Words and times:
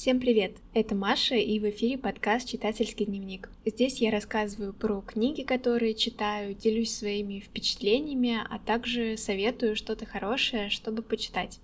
Всем 0.00 0.18
привет! 0.18 0.56
Это 0.72 0.94
Маша, 0.94 1.34
и 1.34 1.58
в 1.58 1.68
эфире 1.68 1.98
подкаст 1.98 2.48
«Читательский 2.48 3.04
дневник». 3.04 3.50
Здесь 3.66 4.00
я 4.00 4.10
рассказываю 4.10 4.72
про 4.72 5.02
книги, 5.02 5.42
которые 5.42 5.92
читаю, 5.92 6.54
делюсь 6.54 6.96
своими 6.96 7.40
впечатлениями, 7.40 8.38
а 8.48 8.58
также 8.60 9.18
советую 9.18 9.76
что-то 9.76 10.06
хорошее, 10.06 10.70
чтобы 10.70 11.02
почитать. 11.02 11.60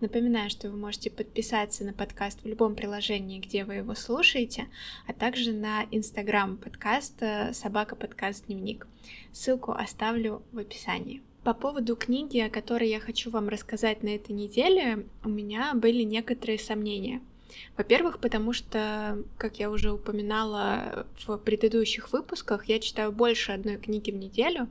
Напоминаю, 0.00 0.50
что 0.50 0.68
вы 0.68 0.76
можете 0.76 1.12
подписаться 1.12 1.84
на 1.84 1.92
подкаст 1.92 2.42
в 2.42 2.48
любом 2.48 2.74
приложении, 2.74 3.38
где 3.38 3.64
вы 3.64 3.74
его 3.74 3.94
слушаете, 3.94 4.66
а 5.06 5.12
также 5.12 5.52
на 5.52 5.84
инстаграм 5.92 6.56
подкаста 6.56 7.52
«Собака 7.52 7.94
подкаст 7.94 8.46
дневник». 8.46 8.88
Ссылку 9.30 9.70
оставлю 9.70 10.42
в 10.50 10.58
описании. 10.58 11.22
По 11.44 11.54
поводу 11.54 11.94
книги, 11.94 12.40
о 12.40 12.50
которой 12.50 12.88
я 12.88 12.98
хочу 12.98 13.30
вам 13.30 13.48
рассказать 13.48 14.02
на 14.02 14.08
этой 14.08 14.32
неделе, 14.32 15.06
у 15.22 15.28
меня 15.28 15.72
были 15.74 16.02
некоторые 16.02 16.58
сомнения— 16.58 17.20
во-первых, 17.76 18.18
потому 18.18 18.52
что, 18.52 19.22
как 19.38 19.58
я 19.58 19.70
уже 19.70 19.92
упоминала 19.92 21.06
в 21.26 21.36
предыдущих 21.38 22.12
выпусках, 22.12 22.66
я 22.66 22.78
читаю 22.78 23.12
больше 23.12 23.52
одной 23.52 23.76
книги 23.76 24.10
в 24.10 24.16
неделю 24.16 24.68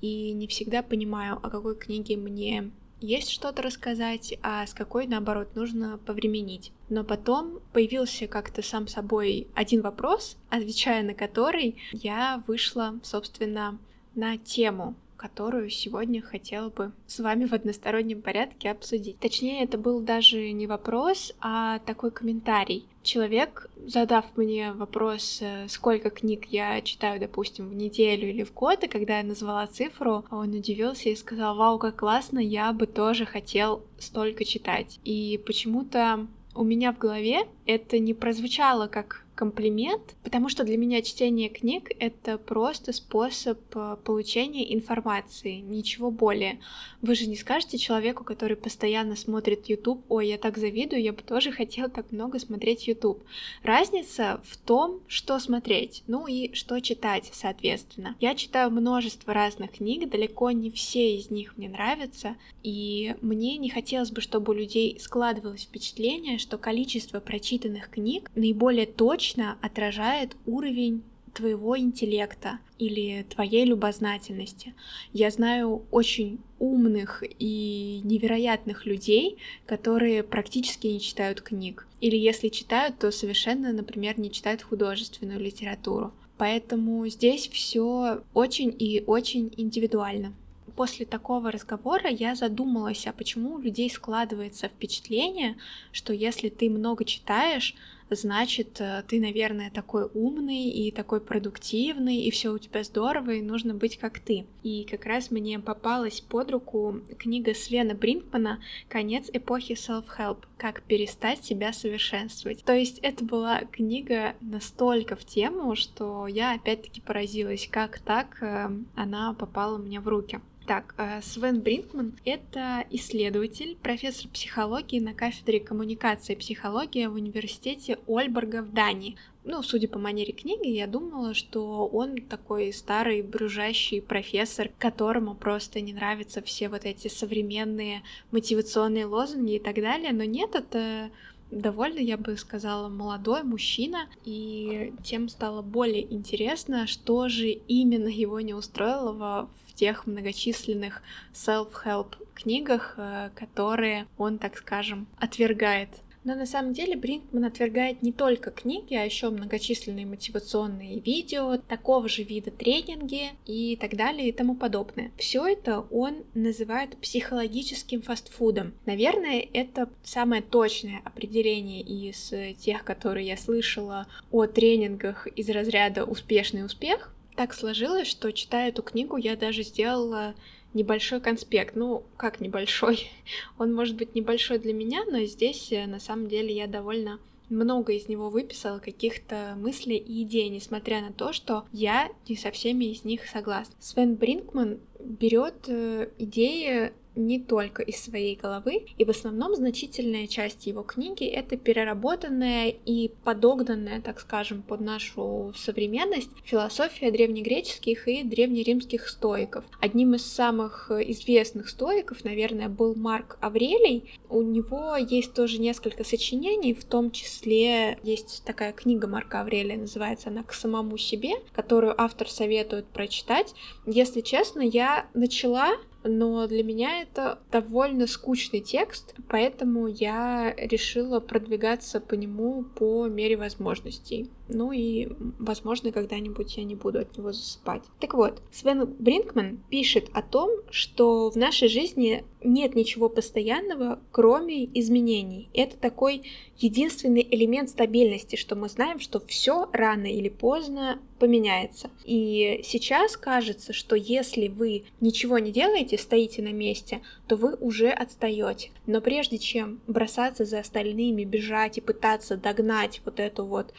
и 0.00 0.32
не 0.32 0.46
всегда 0.46 0.82
понимаю, 0.82 1.38
о 1.42 1.50
какой 1.50 1.76
книге 1.76 2.16
мне 2.16 2.70
есть 3.00 3.30
что-то 3.30 3.62
рассказать, 3.62 4.34
а 4.42 4.66
с 4.66 4.72
какой, 4.72 5.06
наоборот, 5.06 5.54
нужно 5.54 5.98
повременить. 6.06 6.72
Но 6.88 7.04
потом 7.04 7.60
появился 7.72 8.26
как-то 8.26 8.62
сам 8.62 8.88
собой 8.88 9.46
один 9.54 9.82
вопрос, 9.82 10.36
отвечая 10.48 11.02
на 11.02 11.14
который 11.14 11.76
я 11.92 12.42
вышла, 12.46 12.98
собственно, 13.02 13.78
на 14.14 14.38
тему 14.38 14.94
которую 15.24 15.70
сегодня 15.70 16.20
хотела 16.20 16.68
бы 16.68 16.92
с 17.06 17.18
вами 17.18 17.46
в 17.46 17.54
одностороннем 17.54 18.20
порядке 18.20 18.70
обсудить. 18.70 19.18
Точнее, 19.20 19.64
это 19.64 19.78
был 19.78 20.00
даже 20.00 20.52
не 20.52 20.66
вопрос, 20.66 21.32
а 21.40 21.78
такой 21.78 22.10
комментарий. 22.10 22.84
Человек, 23.02 23.70
задав 23.86 24.26
мне 24.36 24.72
вопрос, 24.72 25.38
э, 25.40 25.66
сколько 25.68 26.10
книг 26.10 26.44
я 26.50 26.82
читаю, 26.82 27.18
допустим, 27.18 27.70
в 27.70 27.74
неделю 27.74 28.28
или 28.28 28.42
в 28.42 28.52
год, 28.52 28.84
и 28.84 28.86
когда 28.86 29.16
я 29.16 29.24
назвала 29.24 29.66
цифру, 29.66 30.26
он 30.30 30.50
удивился 30.50 31.08
и 31.08 31.16
сказал, 31.16 31.56
вау, 31.56 31.78
как 31.78 31.96
классно, 31.96 32.38
я 32.38 32.70
бы 32.74 32.86
тоже 32.86 33.24
хотел 33.24 33.82
столько 33.98 34.44
читать. 34.44 35.00
И 35.04 35.40
почему-то 35.46 36.26
у 36.54 36.64
меня 36.64 36.92
в 36.92 36.98
голове 36.98 37.46
это 37.64 37.98
не 37.98 38.12
прозвучало 38.12 38.88
как 38.88 39.23
комплимент, 39.34 40.14
потому 40.22 40.48
что 40.48 40.64
для 40.64 40.76
меня 40.76 41.02
чтение 41.02 41.48
книг— 41.48 41.90
это 41.98 42.38
просто 42.38 42.92
способ 42.92 43.58
э, 43.74 43.96
получения 44.04 44.74
информации, 44.74 45.56
ничего 45.56 46.10
более. 46.10 46.60
Вы 47.02 47.14
же 47.14 47.26
не 47.26 47.36
скажете 47.36 47.78
человеку, 47.78 48.24
который 48.24 48.56
постоянно 48.56 49.16
смотрит 49.16 49.68
YouTube, 49.68 50.04
ой, 50.08 50.28
я 50.28 50.38
так 50.38 50.56
завидую, 50.56 51.02
я 51.02 51.12
бы 51.12 51.22
тоже 51.22 51.52
хотел 51.52 51.90
так 51.90 52.12
много 52.12 52.38
смотреть 52.38 52.86
YouTube. 52.86 53.22
Разница 53.62 54.40
в 54.44 54.56
том, 54.56 55.00
что 55.08 55.38
смотреть, 55.38 56.04
ну 56.06 56.26
и 56.26 56.54
что 56.54 56.80
читать, 56.80 57.30
соответственно. 57.32 58.16
Я 58.20 58.34
читаю 58.34 58.70
множество 58.70 59.34
разных 59.34 59.72
книг, 59.72 60.08
далеко 60.08 60.50
не 60.52 60.70
все 60.70 61.16
из 61.16 61.30
них 61.30 61.56
мне 61.56 61.68
нравятся, 61.68 62.36
и 62.62 63.16
мне 63.20 63.56
не 63.58 63.68
хотелось 63.68 64.10
бы, 64.10 64.20
чтобы 64.20 64.52
у 64.52 64.56
людей 64.56 64.98
складывалось 65.00 65.64
впечатление, 65.64 66.38
что 66.38 66.56
количество 66.56 67.20
прочитанных 67.20 67.90
книг 67.90 68.30
наиболее 68.34 68.86
точно 68.86 69.23
точно 69.24 69.56
отражает 69.62 70.36
уровень 70.44 71.02
твоего 71.32 71.78
интеллекта 71.78 72.58
или 72.78 73.22
твоей 73.22 73.64
любознательности. 73.64 74.74
Я 75.14 75.30
знаю 75.30 75.86
очень 75.90 76.40
умных 76.58 77.24
и 77.38 78.02
невероятных 78.04 78.84
людей, 78.84 79.38
которые 79.66 80.22
практически 80.22 80.88
не 80.88 81.00
читают 81.00 81.40
книг. 81.40 81.88
Или 82.02 82.16
если 82.16 82.48
читают, 82.48 82.98
то 82.98 83.10
совершенно, 83.10 83.72
например, 83.72 84.20
не 84.20 84.30
читают 84.30 84.62
художественную 84.62 85.40
литературу. 85.40 86.12
Поэтому 86.36 87.08
здесь 87.08 87.48
все 87.48 88.22
очень 88.34 88.74
и 88.78 89.02
очень 89.06 89.52
индивидуально. 89.56 90.34
После 90.76 91.06
такого 91.06 91.50
разговора 91.50 92.10
я 92.10 92.34
задумалась, 92.34 93.06
а 93.06 93.12
почему 93.12 93.54
у 93.54 93.58
людей 93.58 93.88
складывается 93.88 94.68
впечатление, 94.68 95.56
что 95.92 96.12
если 96.12 96.48
ты 96.48 96.68
много 96.68 97.04
читаешь, 97.04 97.74
значит, 98.14 98.80
э, 98.80 99.02
ты, 99.06 99.20
наверное, 99.20 99.70
такой 99.70 100.08
умный 100.14 100.68
и 100.68 100.90
такой 100.90 101.20
продуктивный, 101.20 102.16
и 102.16 102.30
все 102.30 102.50
у 102.50 102.58
тебя 102.58 102.84
здорово, 102.84 103.32
и 103.32 103.42
нужно 103.42 103.74
быть 103.74 103.98
как 103.98 104.18
ты. 104.18 104.46
И 104.62 104.84
как 104.90 105.06
раз 105.06 105.30
мне 105.30 105.58
попалась 105.58 106.20
под 106.20 106.50
руку 106.50 107.00
книга 107.18 107.54
Свена 107.54 107.94
Бринкмана 107.94 108.60
«Конец 108.88 109.28
эпохи 109.32 109.72
self-help. 109.72 110.38
Как 110.56 110.82
перестать 110.82 111.44
себя 111.44 111.72
совершенствовать». 111.72 112.64
То 112.64 112.74
есть 112.74 112.98
это 113.00 113.24
была 113.24 113.60
книга 113.60 114.34
настолько 114.40 115.16
в 115.16 115.24
тему, 115.24 115.76
что 115.76 116.26
я 116.26 116.54
опять-таки 116.54 117.00
поразилась, 117.00 117.68
как 117.70 117.98
так 117.98 118.42
э, 118.42 118.70
она 118.94 119.34
попала 119.34 119.78
мне 119.78 120.00
в 120.00 120.08
руки. 120.08 120.40
Так, 120.66 120.94
э, 120.96 121.20
Свен 121.20 121.60
Бринкман— 121.60 122.14
это 122.24 122.86
исследователь, 122.90 123.76
профессор 123.82 124.30
психологии 124.30 124.98
на 124.98 125.12
кафедре 125.12 125.60
коммуникации 125.60 126.32
и 126.32 126.38
психологии 126.38 127.04
в 127.04 127.14
университете 127.14 127.98
Ольборга 128.06 128.62
в 128.62 128.72
Дании. 128.72 129.16
Ну, 129.44 129.62
судя 129.62 129.88
по 129.88 129.98
манере 129.98 130.32
книги, 130.32 130.68
я 130.68 130.86
думала, 130.86 131.34
что 131.34 131.86
он 131.86 132.16
такой 132.16 132.72
старый 132.72 133.20
брюжащий 133.20 134.00
профессор, 134.00 134.70
которому 134.78 135.34
просто 135.34 135.82
не 135.82 135.92
нравятся 135.92 136.40
все 136.40 136.70
вот 136.70 136.86
эти 136.86 137.08
современные 137.08 138.02
мотивационные 138.30 139.04
лозунги 139.04 139.56
и 139.56 139.58
так 139.58 139.74
далее. 139.74 140.14
Но 140.14 140.24
нет, 140.24 140.54
это 140.54 141.10
довольно, 141.50 141.98
я 141.98 142.16
бы 142.16 142.36
сказала, 142.36 142.88
молодой 142.88 143.42
мужчина, 143.42 144.08
и 144.24 144.92
тем 145.02 145.28
стало 145.28 145.62
более 145.62 146.12
интересно, 146.12 146.86
что 146.86 147.28
же 147.28 147.48
именно 147.48 148.08
его 148.08 148.40
не 148.40 148.54
устроило 148.54 149.48
в 149.66 149.74
тех 149.74 150.06
многочисленных 150.06 151.02
self-help 151.32 152.14
книгах, 152.34 152.94
э, 152.96 153.30
которые 153.34 154.06
он, 154.18 154.38
так 154.38 154.56
скажем, 154.56 155.06
отвергает. 155.18 155.88
Но 156.24 156.34
на 156.34 156.46
самом 156.46 156.72
деле 156.72 156.96
Бринкман 156.96 157.44
отвергает 157.44 158.02
не 158.02 158.10
только 158.10 158.50
книги, 158.50 158.94
а 158.94 159.04
еще 159.04 159.28
многочисленные 159.30 160.06
мотивационные 160.06 161.00
видео, 161.00 161.58
такого 161.58 162.08
же 162.08 162.22
вида 162.22 162.50
тренинги 162.50 163.30
и 163.46 163.76
так 163.76 163.94
далее 163.94 164.28
и 164.28 164.32
тому 164.32 164.54
подобное. 164.54 165.12
Все 165.18 165.46
это 165.46 165.80
он 165.90 166.24
называет 166.34 166.96
психологическим 166.96 168.00
фастфудом. 168.00 168.72
Наверное, 168.86 169.46
это 169.52 169.90
самое 170.02 170.40
точное 170.40 171.02
определение 171.04 171.82
из 171.82 172.32
тех, 172.58 172.84
которые 172.84 173.26
я 173.26 173.36
слышала 173.36 174.06
о 174.30 174.46
тренингах 174.46 175.26
из 175.26 175.50
разряда 175.50 176.04
«успешный 176.04 176.64
успех», 176.64 177.14
так 177.36 177.52
сложилось, 177.52 178.06
что 178.06 178.30
читая 178.32 178.68
эту 178.68 178.82
книгу, 178.82 179.16
я 179.16 179.36
даже 179.36 179.64
сделала 179.64 180.34
небольшой 180.74 181.20
конспект. 181.20 181.76
Ну, 181.76 182.04
как 182.16 182.40
небольшой? 182.40 183.10
Он 183.58 183.72
может 183.72 183.96
быть 183.96 184.14
небольшой 184.14 184.58
для 184.58 184.72
меня, 184.72 185.04
но 185.06 185.24
здесь 185.24 185.72
э, 185.72 185.86
на 185.86 186.00
самом 186.00 186.28
деле 186.28 186.54
я 186.54 186.66
довольно 186.66 187.18
много 187.50 187.92
из 187.92 188.08
него 188.08 188.30
выписала 188.30 188.78
каких-то 188.78 189.54
мыслей 189.56 189.96
и 189.96 190.22
идей, 190.22 190.48
несмотря 190.48 191.00
на 191.00 191.12
то, 191.12 191.32
что 191.32 191.64
я 191.72 192.10
не 192.28 192.36
со 192.36 192.50
всеми 192.50 192.86
из 192.86 193.04
них 193.04 193.26
согласна. 193.26 193.74
Свен 193.78 194.14
Бринкман 194.16 194.80
берет 194.98 195.68
э, 195.68 196.08
идеи 196.18 196.92
не 197.16 197.38
только 197.38 197.82
из 197.82 198.02
своей 198.02 198.36
головы, 198.36 198.86
и 198.96 199.04
в 199.04 199.10
основном 199.10 199.54
значительная 199.54 200.26
часть 200.26 200.66
его 200.66 200.82
книги— 200.82 201.24
это 201.26 201.56
переработанная 201.56 202.68
и 202.68 203.10
подогнанная, 203.24 204.00
так 204.00 204.20
скажем, 204.20 204.62
под 204.62 204.80
нашу 204.80 205.52
современность 205.56 206.30
философия 206.44 207.10
древнегреческих 207.10 208.08
и 208.08 208.22
древнеримских 208.22 209.08
стоиков. 209.08 209.64
Одним 209.80 210.14
из 210.14 210.24
самых 210.24 210.90
известных 210.90 211.68
стоиков, 211.68 212.24
наверное, 212.24 212.68
был 212.68 212.94
Марк 212.94 213.38
Аврелий. 213.40 214.12
У 214.28 214.42
него 214.42 214.96
есть 214.96 215.34
тоже 215.34 215.58
несколько 215.58 216.04
сочинений, 216.04 216.74
в 216.74 216.84
том 216.84 217.10
числе 217.10 217.98
есть 218.02 218.42
такая 218.44 218.72
книга 218.72 219.06
Марка 219.06 219.40
Аврелия, 219.40 219.76
называется 219.76 220.28
она 220.28 220.42
«К 220.42 220.52
самому 220.52 220.98
себе», 220.98 221.32
которую 221.52 222.00
автор 222.00 222.28
советует 222.28 222.86
прочитать. 222.86 223.54
Если 223.86 224.20
честно, 224.20 224.60
я 224.60 225.06
начала 225.14 225.76
но 226.04 226.46
для 226.46 226.62
меня 226.62 227.00
это 227.02 227.38
довольно 227.50 228.06
скучный 228.06 228.60
текст, 228.60 229.14
поэтому 229.28 229.86
я 229.88 230.54
решила 230.56 231.18
продвигаться 231.18 232.00
по 232.00 232.14
нему 232.14 232.62
по 232.62 233.06
мере 233.06 233.36
возможностей. 233.36 234.30
Ну 234.48 234.72
и, 234.72 235.08
возможно, 235.38 235.92
когда-нибудь 235.92 236.56
я 236.56 236.64
не 236.64 236.74
буду 236.74 237.00
от 237.00 237.16
него 237.16 237.32
засыпать. 237.32 237.82
Так 238.00 238.14
вот, 238.14 238.42
Свен 238.52 238.84
Бринкман 238.98 239.58
пишет 239.70 240.08
о 240.12 240.22
том, 240.22 240.50
что 240.70 241.30
в 241.30 241.36
нашей 241.36 241.68
жизни 241.68 242.24
нет 242.42 242.74
ничего 242.74 243.08
постоянного, 243.08 244.00
кроме 244.12 244.64
изменений. 244.78 245.48
Это 245.54 245.76
такой 245.76 246.22
единственный 246.58 247.26
элемент 247.30 247.70
стабильности, 247.70 248.36
что 248.36 248.54
мы 248.54 248.68
знаем, 248.68 249.00
что 249.00 249.20
все 249.26 249.68
рано 249.72 250.06
или 250.06 250.28
поздно 250.28 251.00
поменяется. 251.18 251.90
И 252.04 252.60
сейчас 252.64 253.16
кажется, 253.16 253.72
что 253.72 253.96
если 253.96 254.48
вы 254.48 254.84
ничего 255.00 255.38
не 255.38 255.52
делаете, 255.52 255.96
стоите 255.96 256.42
на 256.42 256.52
месте, 256.52 257.00
то 257.26 257.36
вы 257.36 257.54
уже 257.54 257.88
отстаете. 257.88 258.70
Но 258.86 259.00
прежде 259.00 259.38
чем 259.38 259.80
бросаться 259.86 260.44
за 260.44 260.60
остальными, 260.60 261.24
бежать 261.24 261.78
и 261.78 261.80
пытаться 261.80 262.36
догнать 262.36 263.00
вот 263.04 263.20
эту 263.20 263.44
вот 263.44 263.72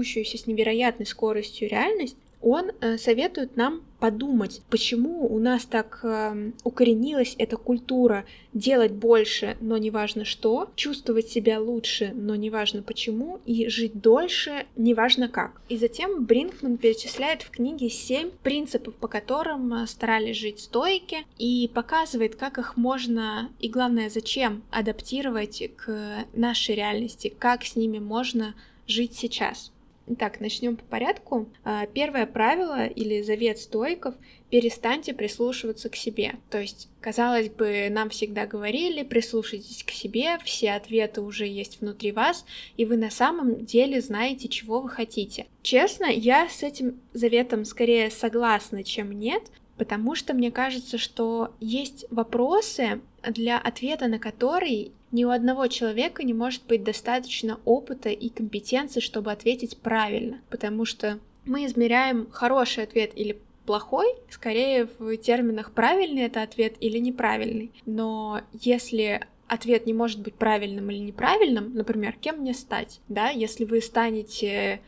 несущуюся 0.00 0.38
с 0.38 0.46
невероятной 0.46 1.06
скоростью 1.06 1.68
реальность, 1.68 2.16
он 2.42 2.70
э, 2.80 2.96
советует 2.96 3.56
нам 3.56 3.82
подумать, 3.98 4.62
почему 4.70 5.26
у 5.26 5.38
нас 5.38 5.66
так 5.66 6.00
э, 6.02 6.52
укоренилась 6.64 7.34
эта 7.36 7.58
культура 7.58 8.24
делать 8.54 8.92
больше, 8.92 9.58
но 9.60 9.76
неважно 9.76 10.24
что, 10.24 10.70
чувствовать 10.74 11.28
себя 11.28 11.60
лучше, 11.60 12.12
но 12.14 12.34
неважно 12.36 12.82
почему, 12.82 13.40
и 13.44 13.68
жить 13.68 14.00
дольше, 14.00 14.64
неважно 14.74 15.28
как. 15.28 15.60
И 15.68 15.76
затем 15.76 16.24
Бринкман 16.24 16.78
перечисляет 16.78 17.42
в 17.42 17.50
книге 17.50 17.90
семь 17.90 18.30
принципов, 18.42 18.94
по 18.94 19.06
которым 19.06 19.74
э, 19.74 19.86
старались 19.86 20.38
жить 20.38 20.60
стойки, 20.60 21.18
и 21.36 21.70
показывает, 21.74 22.36
как 22.36 22.56
их 22.56 22.78
можно 22.78 23.50
и 23.60 23.68
главное, 23.68 24.08
зачем 24.08 24.62
адаптировать 24.70 25.62
к 25.76 26.24
нашей 26.32 26.74
реальности, 26.74 27.34
как 27.38 27.64
с 27.64 27.76
ними 27.76 27.98
можно 27.98 28.54
жить 28.86 29.14
сейчас. 29.14 29.72
Итак, 30.12 30.40
начнем 30.40 30.74
по 30.74 30.84
порядку. 30.86 31.48
А, 31.62 31.86
первое 31.86 32.26
правило 32.26 32.84
или 32.84 33.22
завет 33.22 33.58
стойков— 33.58 34.16
перестаньте 34.50 35.14
прислушиваться 35.14 35.88
к 35.88 35.96
себе. 35.96 36.34
То 36.50 36.60
есть, 36.60 36.88
казалось 37.00 37.48
бы, 37.48 37.88
нам 37.90 38.10
всегда 38.10 38.46
говорили, 38.46 39.04
прислушайтесь 39.04 39.84
к 39.84 39.90
себе, 39.90 40.38
все 40.44 40.72
ответы 40.72 41.20
уже 41.20 41.46
есть 41.46 41.80
внутри 41.80 42.10
вас, 42.12 42.44
и 42.76 42.84
вы 42.84 42.96
на 42.96 43.10
самом 43.10 43.64
деле 43.64 44.00
знаете, 44.00 44.48
чего 44.48 44.80
вы 44.80 44.88
хотите. 44.88 45.46
Честно, 45.62 46.06
я 46.06 46.48
с 46.48 46.62
этим 46.62 47.00
заветом 47.12 47.64
скорее 47.64 48.10
согласна, 48.10 48.82
чем 48.82 49.12
нет, 49.12 49.44
потому 49.80 50.14
что 50.14 50.34
мне 50.34 50.50
кажется, 50.50 50.98
что 50.98 51.54
есть 51.58 52.04
вопросы, 52.10 53.00
для 53.26 53.58
ответа 53.58 54.08
на 54.08 54.18
которые 54.18 54.90
ни 55.10 55.24
у 55.24 55.30
одного 55.30 55.68
человека 55.68 56.22
не 56.22 56.34
может 56.34 56.66
быть 56.66 56.84
достаточно 56.84 57.58
опыта 57.64 58.10
и 58.10 58.28
компетенции, 58.28 59.00
чтобы 59.00 59.32
ответить 59.32 59.78
правильно, 59.78 60.42
потому 60.50 60.84
что 60.84 61.18
мы 61.46 61.64
измеряем 61.64 62.28
хороший 62.30 62.84
ответ 62.84 63.12
или 63.14 63.40
плохой, 63.64 64.06
скорее 64.28 64.86
в 64.98 65.16
терминах 65.16 65.72
правильный 65.72 66.24
это 66.24 66.42
ответ 66.42 66.74
или 66.80 66.98
неправильный. 66.98 67.72
Но 67.86 68.42
если 68.52 69.26
ответ 69.48 69.86
не 69.86 69.94
может 69.94 70.20
быть 70.20 70.34
правильным 70.34 70.90
или 70.90 70.98
неправильным, 70.98 71.72
например, 71.72 72.16
кем 72.20 72.40
мне 72.40 72.52
стать, 72.52 73.00
да, 73.08 73.30
если 73.30 73.64
вы 73.64 73.80
станете 73.80 74.82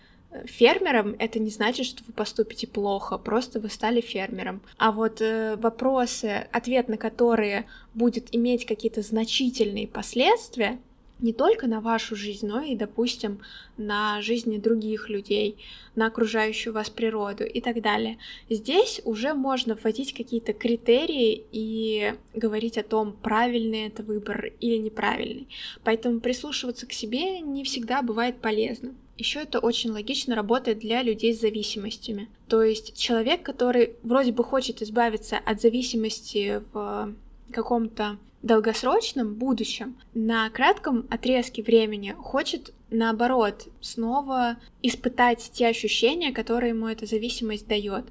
фермером, 0.47 1.17
это 1.19 1.39
не 1.39 1.51
значит, 1.51 1.87
что 1.87 2.03
вы 2.07 2.13
поступите 2.13 2.67
плохо, 2.67 3.19
просто 3.19 3.61
вы 3.61 3.69
стали 3.69 4.01
фермером. 4.01 4.63
А 4.79 4.93
вот 4.93 5.21
э, 5.21 5.57
вопросы, 5.57 6.49
ответ 6.53 6.89
на 6.89 6.97
которые 6.97 7.67
будет 7.95 8.35
иметь 8.35 8.67
какие-то 8.67 9.03
значительные 9.03 9.87
последствия, 9.87 10.79
не 11.23 11.33
только 11.33 11.69
на 11.69 11.81
вашу 11.81 12.17
жизнь, 12.17 12.47
но 12.47 12.61
и, 12.63 12.75
допустим, 12.75 13.41
на 13.77 14.21
жизни 14.21 14.59
других 14.59 15.09
людей, 15.09 15.57
на 15.95 16.07
окружающую 16.07 16.73
вас 16.73 16.91
природу 16.91 17.45
и 17.45 17.61
так 17.61 17.81
далее. 17.81 18.19
Здесь 18.51 19.01
уже 19.05 19.33
можно 19.33 19.77
вводить 19.77 20.15
какие-то 20.15 20.53
критерии 20.53 21.45
и 21.53 22.15
говорить 22.35 22.77
о 22.77 22.83
том, 22.83 23.13
правильный 23.13 23.87
это 23.87 24.03
выбор 24.03 24.53
или 24.61 24.77
неправильный. 24.77 25.49
Поэтому 25.85 26.21
прислушиваться 26.21 26.87
к 26.87 26.93
себе 26.93 27.41
не 27.41 27.63
всегда 27.63 28.03
бывает 28.03 28.41
полезно. 28.41 28.93
Еще 29.23 29.43
это 29.43 29.61
очень 29.61 29.93
логично 29.93 30.35
работает 30.35 30.81
для 30.81 31.01
людей 31.01 31.33
с 31.33 31.41
зависимостями. 31.41 32.29
То 32.49 32.65
есть 32.65 32.99
человек, 32.99 33.45
который 33.45 33.95
вроде 34.03 34.33
бы 34.33 34.43
хочет 34.43 34.83
избавиться 34.83 35.39
от 35.39 35.61
зависимости 35.61 36.61
в 36.73 37.15
каком-то 37.53 38.19
долгосрочном 38.43 39.35
будущем, 39.35 39.97
на 40.13 40.51
кратком 40.51 41.07
отрезке 41.09 41.63
времени 41.63 42.17
хочет 42.19 42.75
наоборот 42.91 43.69
снова 43.81 44.57
испытать 44.83 45.53
те 45.53 45.69
ощущения, 45.69 46.33
которые 46.33 46.71
ему 46.71 46.89
эта 46.89 47.07
зависимость 47.07 47.69
дает. 47.69 48.07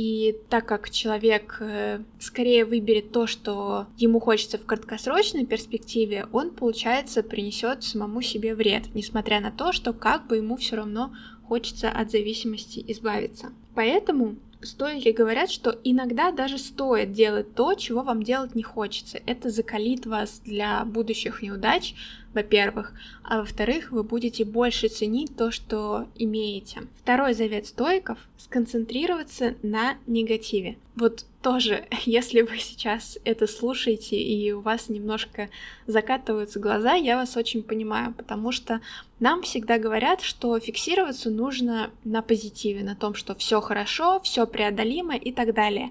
И 0.00 0.36
так 0.48 0.64
как 0.64 0.90
человек 0.90 1.56
э, 1.58 1.98
скорее 2.20 2.64
выберет 2.64 3.10
то, 3.10 3.26
что 3.26 3.88
ему 3.96 4.20
хочется 4.20 4.56
в 4.56 4.64
краткосрочной 4.64 5.44
перспективе, 5.44 6.28
он, 6.30 6.50
получается, 6.50 7.24
принесет 7.24 7.82
самому 7.82 8.22
себе 8.22 8.54
вред, 8.54 8.94
несмотря 8.94 9.40
на 9.40 9.50
то, 9.50 9.72
что 9.72 9.92
как 9.92 10.28
бы 10.28 10.36
ему 10.36 10.56
все 10.56 10.76
равно 10.76 11.12
хочется 11.48 11.90
от 11.90 12.12
зависимости 12.12 12.84
избавиться. 12.86 13.48
Поэтому 13.74 14.36
Стойки 14.60 15.10
говорят, 15.10 15.50
что 15.50 15.78
иногда 15.84 16.32
даже 16.32 16.58
стоит 16.58 17.12
делать 17.12 17.54
то, 17.54 17.74
чего 17.74 18.02
вам 18.02 18.24
делать 18.24 18.56
не 18.56 18.64
хочется. 18.64 19.20
Это 19.24 19.50
закалит 19.50 20.04
вас 20.04 20.40
для 20.44 20.84
будущих 20.84 21.42
неудач, 21.42 21.94
во-первых, 22.34 22.92
а 23.22 23.40
во-вторых, 23.40 23.90
вы 23.90 24.02
будете 24.02 24.44
больше 24.44 24.88
ценить 24.88 25.36
то, 25.36 25.50
что 25.50 26.06
имеете. 26.14 26.82
Второй 27.02 27.34
завет 27.34 27.66
стойков— 27.66 28.18
сконцентрироваться 28.38 29.54
на 29.62 29.96
негативе. 30.06 30.78
Вот 30.94 31.24
тоже, 31.42 31.86
если 32.04 32.42
вы 32.42 32.58
сейчас 32.58 33.18
это 33.24 33.46
слушаете 33.46 34.16
и 34.16 34.52
у 34.52 34.60
вас 34.60 34.88
немножко 34.88 35.48
закатываются 35.86 36.60
глаза, 36.60 36.94
я 36.94 37.16
вас 37.16 37.36
очень 37.36 37.62
понимаю, 37.62 38.14
потому 38.14 38.52
что 38.52 38.80
нам 39.20 39.42
всегда 39.42 39.78
говорят, 39.78 40.20
что 40.20 40.58
фиксироваться 40.58 41.30
нужно 41.30 41.90
на 42.04 42.22
позитиве, 42.22 42.84
на 42.84 42.94
том, 42.94 43.14
что 43.14 43.34
все 43.34 43.60
хорошо, 43.60 44.20
все 44.20 44.46
преодолимо 44.46 45.16
и 45.16 45.32
так 45.32 45.54
далее. 45.54 45.90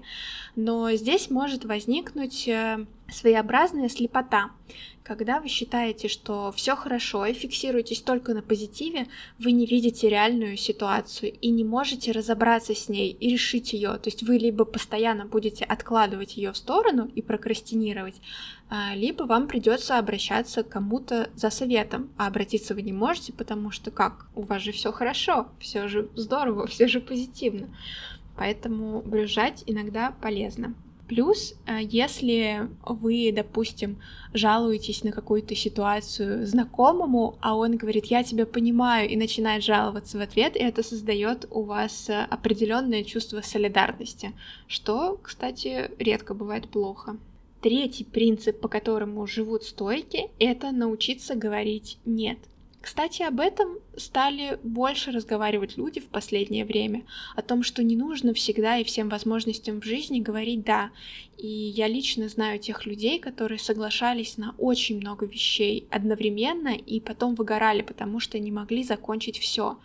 Но 0.56 0.90
здесь 0.92 1.30
может 1.30 1.64
возникнуть 1.64 2.48
э, 2.48 2.84
своеобразная 3.10 3.88
слепота. 3.88 4.50
Когда 5.02 5.40
вы 5.40 5.48
считаете, 5.48 6.06
что 6.08 6.52
все 6.52 6.76
хорошо 6.76 7.24
и 7.24 7.32
фиксируетесь 7.32 8.02
только 8.02 8.34
на 8.34 8.42
позитиве, 8.42 9.06
вы 9.38 9.52
не 9.52 9.64
видите 9.64 10.10
реальную 10.10 10.58
ситуацию 10.58 11.32
и 11.32 11.48
не 11.48 11.64
можете 11.64 12.12
разобраться 12.12 12.74
с 12.74 12.90
ней 12.90 13.12
и 13.12 13.30
решить 13.30 13.72
ее. 13.72 13.96
То 13.96 14.08
есть 14.08 14.22
вы 14.22 14.36
либо 14.36 14.66
постоянно 14.66 15.24
будете 15.24 15.64
откладывать 15.64 16.36
ее 16.36 16.52
в 16.52 16.58
сторону 16.58 17.10
и 17.14 17.22
прокрастинировать, 17.22 18.20
а, 18.68 18.94
либо 18.94 19.22
вам 19.22 19.48
придется 19.48 19.98
обращаться 19.98 20.62
к 20.62 20.68
кому-то 20.68 21.30
за 21.34 21.48
советом, 21.48 22.10
а 22.18 22.26
обратиться 22.26 22.74
вы 22.74 22.82
не 22.82 22.92
можете, 22.92 23.32
потому 23.32 23.70
что 23.70 23.90
как? 23.90 24.26
У 24.34 24.42
вас 24.42 24.60
же 24.60 24.72
все 24.72 24.92
хорошо, 24.92 25.48
все 25.58 25.88
же 25.88 26.10
здорово, 26.16 26.66
все 26.66 26.86
же 26.86 27.00
позитивно. 27.00 27.68
Поэтому 28.36 29.00
брюзжать 29.00 29.64
иногда 29.66 30.12
полезно. 30.20 30.74
Плюс, 31.08 31.54
э, 31.66 31.78
если 31.82 32.68
вы, 32.84 33.32
допустим, 33.34 33.98
жалуетесь 34.34 35.02
на 35.04 35.10
какую-то 35.10 35.56
ситуацию 35.56 36.46
знакомому, 36.46 37.38
а 37.40 37.56
он 37.56 37.78
говорит, 37.78 38.06
я 38.06 38.22
тебя 38.22 38.44
понимаю, 38.44 39.08
и 39.08 39.16
начинает 39.16 39.64
жаловаться 39.64 40.18
в 40.18 40.20
ответ, 40.20 40.54
и 40.54 40.60
это 40.60 40.82
создает 40.82 41.46
у 41.50 41.62
вас 41.62 42.10
э, 42.10 42.26
определенное 42.28 43.04
чувство 43.04 43.40
солидарности, 43.40 44.32
что, 44.66 45.18
кстати, 45.22 45.90
редко 45.98 46.34
бывает 46.34 46.68
плохо. 46.68 47.16
Третий 47.62 48.04
принцип, 48.04 48.60
по 48.60 48.68
которому 48.68 49.26
живут 49.26 49.64
стойки, 49.64 50.28
это 50.38 50.72
научиться 50.72 51.34
говорить 51.34 51.98
«нет». 52.04 52.38
Кстати, 52.80 53.22
об 53.22 53.40
этом 53.40 53.78
стали 53.96 54.58
больше 54.62 55.10
разговаривать 55.10 55.76
люди 55.76 55.98
в 56.00 56.06
последнее 56.06 56.64
время, 56.64 57.04
о 57.34 57.42
том, 57.42 57.64
что 57.64 57.82
не 57.82 57.96
нужно 57.96 58.34
всегда 58.34 58.78
и 58.78 58.84
всем 58.84 59.08
возможностям 59.08 59.80
в 59.80 59.84
жизни 59.84 60.20
говорить 60.20 60.62
«да». 60.62 60.90
И 61.36 61.46
я 61.46 61.86
лично 61.88 62.28
знаю 62.28 62.58
тех 62.58 62.86
людей, 62.86 63.18
которые 63.18 63.58
соглашались 63.58 64.38
на 64.38 64.54
очень 64.58 64.98
много 64.98 65.26
вещей 65.26 65.86
одновременно 65.90 66.74
и 66.74 67.00
потом 67.00 67.34
выгорали, 67.34 67.82
потому 67.82 68.20
что 68.20 68.38
не 68.38 68.50
могли 68.50 68.82
закончить 68.84 69.38
все. 69.38 69.78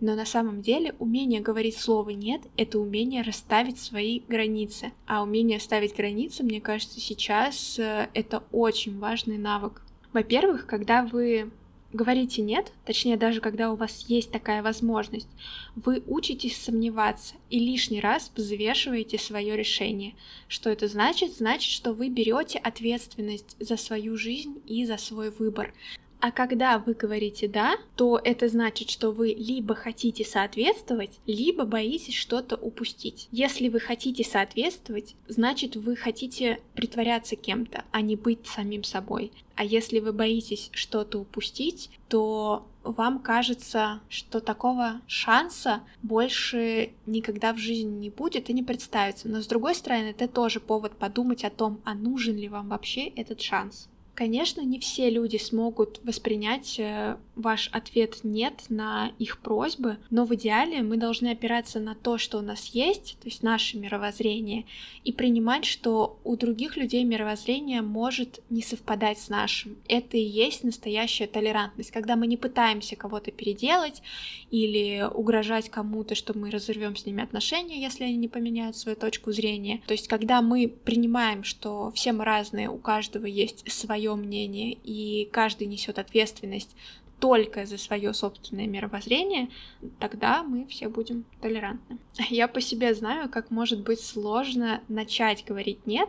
Но 0.00 0.14
на 0.14 0.24
самом 0.24 0.60
деле 0.60 0.94
умение 0.98 1.40
говорить 1.40 1.78
слово 1.78 2.10
«нет»— 2.10 2.42
это 2.56 2.78
умение 2.80 3.22
расставить 3.22 3.78
свои 3.78 4.20
границы. 4.28 4.92
А 5.06 5.22
умение 5.22 5.60
ставить 5.60 5.96
границы, 5.96 6.42
мне 6.42 6.60
кажется, 6.60 7.00
сейчас 7.00 7.78
э, 7.78 8.08
это 8.14 8.42
очень 8.50 8.98
важный 8.98 9.38
навык. 9.38 9.82
Во-первых, 10.12 10.66
когда 10.66 11.04
вы 11.04 11.50
говорите 11.92 12.42
«нет», 12.42 12.72
точнее 12.84 13.16
даже 13.16 13.40
когда 13.40 13.72
у 13.72 13.76
вас 13.76 14.04
есть 14.08 14.30
такая 14.30 14.62
возможность, 14.62 15.28
вы 15.74 16.02
учитесь 16.06 16.56
сомневаться 16.56 17.34
и 17.48 17.58
лишний 17.58 18.00
раз 18.00 18.30
взвешиваете 18.34 19.18
свое 19.18 19.56
решение. 19.56 20.14
Что 20.48 20.70
это 20.70 20.88
значит? 20.88 21.36
Значит, 21.36 21.72
что 21.72 21.92
вы 21.92 22.08
берете 22.08 22.58
ответственность 22.58 23.56
за 23.58 23.76
свою 23.76 24.16
жизнь 24.16 24.60
и 24.66 24.84
за 24.84 24.96
свой 24.96 25.30
выбор. 25.30 25.72
А 26.20 26.32
когда 26.32 26.78
вы 26.78 26.92
говорите 26.92 27.48
«да», 27.48 27.76
то 27.96 28.20
это 28.22 28.48
значит, 28.48 28.90
что 28.90 29.10
вы 29.10 29.28
либо 29.28 29.74
хотите 29.74 30.22
соответствовать, 30.22 31.18
либо 31.26 31.64
боитесь 31.64 32.14
что-то 32.14 32.56
упустить. 32.56 33.28
Если 33.32 33.68
вы 33.68 33.80
хотите 33.80 34.22
соответствовать, 34.22 35.16
значит 35.28 35.76
вы 35.76 35.96
хотите 35.96 36.60
притворяться 36.74 37.36
кем-то, 37.36 37.84
а 37.90 38.02
не 38.02 38.16
быть 38.16 38.46
самим 38.46 38.84
собой. 38.84 39.32
А 39.56 39.64
если 39.64 39.98
вы 39.98 40.12
боитесь 40.12 40.68
что-то 40.72 41.18
упустить, 41.18 41.90
то 42.08 42.66
вам 42.82 43.18
кажется, 43.18 44.00
что 44.10 44.40
такого 44.40 45.00
шанса 45.06 45.82
больше 46.02 46.90
никогда 47.06 47.54
в 47.54 47.58
жизни 47.58 47.98
не 47.98 48.10
будет 48.10 48.50
и 48.50 48.52
не 48.52 48.62
представится. 48.62 49.28
Но 49.28 49.40
с 49.40 49.46
другой 49.46 49.74
стороны, 49.74 50.08
это 50.08 50.28
тоже 50.28 50.60
повод 50.60 50.96
подумать 50.96 51.44
о 51.44 51.50
том, 51.50 51.80
а 51.84 51.94
нужен 51.94 52.36
ли 52.36 52.48
вам 52.48 52.68
вообще 52.68 53.06
этот 53.08 53.40
шанс. 53.40 53.88
Конечно, 54.14 54.60
не 54.60 54.78
все 54.78 55.08
люди 55.08 55.36
смогут 55.36 56.00
воспринять 56.04 56.78
э, 56.78 57.16
ваш 57.36 57.70
ответ 57.72 58.18
«нет» 58.22 58.64
на 58.68 59.12
их 59.18 59.38
просьбы, 59.38 59.96
но 60.10 60.24
в 60.24 60.34
идеале 60.34 60.82
мы 60.82 60.96
должны 60.96 61.28
опираться 61.28 61.80
на 61.80 61.94
то, 61.94 62.18
что 62.18 62.38
у 62.38 62.42
нас 62.42 62.66
есть, 62.66 63.16
то 63.20 63.28
есть 63.28 63.42
наше 63.42 63.78
мировоззрение, 63.78 64.66
и 65.04 65.12
принимать, 65.12 65.64
что 65.64 66.18
у 66.24 66.36
других 66.36 66.76
людей 66.76 67.04
мировоззрение 67.04 67.82
может 67.82 68.42
не 68.50 68.62
совпадать 68.62 69.18
с 69.18 69.28
нашим. 69.28 69.76
Это 69.88 70.16
и 70.16 70.22
есть 70.22 70.64
настоящая 70.64 71.26
толерантность, 71.26 71.90
когда 71.90 72.16
мы 72.16 72.26
не 72.26 72.36
пытаемся 72.36 72.96
кого-то 72.96 73.30
переделать 73.30 74.02
или 74.50 75.08
угрожать 75.12 75.70
кому-то, 75.70 76.14
что 76.14 76.36
мы 76.36 76.50
разорвем 76.50 76.96
с 76.96 77.06
ними 77.06 77.22
отношения, 77.22 77.80
если 77.80 78.04
они 78.04 78.16
не 78.16 78.28
поменяют 78.28 78.76
свою 78.76 78.96
точку 78.96 79.32
зрения. 79.32 79.80
То 79.86 79.92
есть, 79.92 80.08
когда 80.08 80.42
мы 80.42 80.68
принимаем, 80.68 81.44
что 81.44 81.90
все 81.94 82.12
мы 82.12 82.24
разные, 82.24 82.68
у 82.68 82.78
каждого 82.78 83.26
есть 83.26 83.70
свое 83.70 84.09
свое 84.10 84.16
мнение, 84.16 84.76
и 84.84 85.28
каждый 85.32 85.66
несет 85.66 85.98
ответственность 85.98 86.74
только 87.18 87.66
за 87.66 87.76
свое 87.76 88.14
собственное 88.14 88.66
мировоззрение, 88.66 89.50
тогда 89.98 90.42
мы 90.42 90.66
все 90.66 90.88
будем 90.88 91.26
толерантны. 91.42 91.98
Я 92.30 92.48
по 92.48 92.62
себе 92.62 92.94
знаю, 92.94 93.28
как 93.28 93.50
может 93.50 93.82
быть 93.82 94.00
сложно 94.00 94.80
начать 94.88 95.44
говорить 95.44 95.86
нет, 95.86 96.08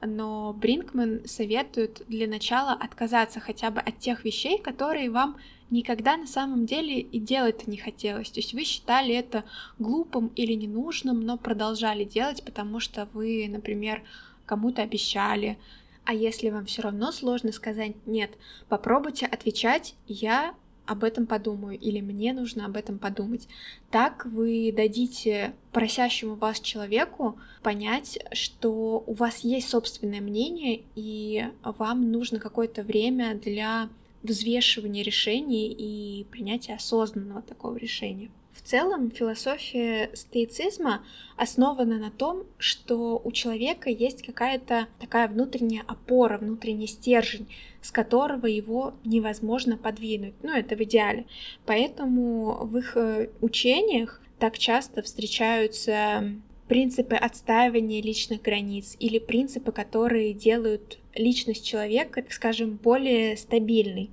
но 0.00 0.52
Бринкман 0.52 1.22
советует 1.26 2.02
для 2.08 2.26
начала 2.26 2.72
отказаться 2.72 3.38
хотя 3.38 3.70
бы 3.70 3.80
от 3.80 3.98
тех 4.00 4.24
вещей, 4.24 4.58
которые 4.58 5.10
вам 5.10 5.36
никогда 5.70 6.16
на 6.16 6.26
самом 6.26 6.66
деле 6.66 6.98
и 6.98 7.20
делать-то 7.20 7.70
не 7.70 7.76
хотелось. 7.76 8.30
То 8.30 8.40
есть 8.40 8.52
вы 8.52 8.64
считали 8.64 9.14
это 9.14 9.44
глупым 9.78 10.32
или 10.34 10.54
ненужным, 10.54 11.20
но 11.20 11.36
продолжали 11.36 12.02
делать, 12.02 12.42
потому 12.44 12.80
что 12.80 13.08
вы, 13.12 13.46
например, 13.48 14.02
кому-то 14.44 14.82
обещали, 14.82 15.58
а 16.08 16.14
если 16.14 16.48
вам 16.48 16.64
все 16.64 16.80
равно 16.80 17.12
сложно 17.12 17.52
сказать 17.52 17.94
нет, 18.06 18.30
попробуйте 18.70 19.26
отвечать 19.26 19.94
«я 20.06 20.54
об 20.86 21.04
этом 21.04 21.26
подумаю» 21.26 21.78
или 21.78 22.00
«мне 22.00 22.32
нужно 22.32 22.64
об 22.64 22.78
этом 22.78 22.98
подумать». 22.98 23.46
Так 23.90 24.24
вы 24.24 24.72
дадите 24.74 25.52
просящему 25.70 26.34
вас 26.36 26.60
человеку 26.60 27.38
понять, 27.62 28.18
что 28.32 29.04
у 29.06 29.12
вас 29.12 29.40
есть 29.40 29.68
собственное 29.68 30.22
мнение, 30.22 30.80
и 30.94 31.46
вам 31.62 32.10
нужно 32.10 32.38
какое-то 32.38 32.84
время 32.84 33.34
для 33.34 33.90
взвешивания 34.22 35.04
решений 35.04 35.70
и 35.70 36.24
принятия 36.30 36.76
осознанного 36.76 37.42
такого 37.42 37.76
решения. 37.76 38.30
В 38.58 38.62
целом, 38.62 39.12
философия 39.12 40.10
стоицизма 40.14 41.04
основана 41.36 41.96
на 41.96 42.10
том, 42.10 42.42
что 42.58 43.22
у 43.24 43.30
человека 43.30 43.88
есть 43.88 44.26
какая-то 44.26 44.88
такая 44.98 45.28
внутренняя 45.28 45.84
опора, 45.86 46.38
внутренний 46.38 46.88
стержень, 46.88 47.46
с 47.80 47.92
которого 47.92 48.46
его 48.46 48.94
невозможно 49.04 49.76
подвинуть. 49.76 50.34
Ну, 50.42 50.52
это 50.52 50.74
в 50.74 50.80
идеале. 50.80 51.26
Поэтому 51.66 52.66
в 52.66 52.76
их 52.76 52.96
э, 52.96 53.30
учениях 53.40 54.20
так 54.40 54.58
часто 54.58 55.02
встречаются 55.02 56.34
принципы 56.68 57.16
отстаивания 57.16 58.02
личных 58.02 58.42
границ 58.42 58.96
или 59.00 59.18
принципы, 59.18 59.72
которые 59.72 60.34
делают 60.34 60.98
личность 61.14 61.66
человека, 61.66 62.22
так 62.22 62.32
скажем, 62.32 62.76
более 62.76 63.36
стабильной. 63.36 64.10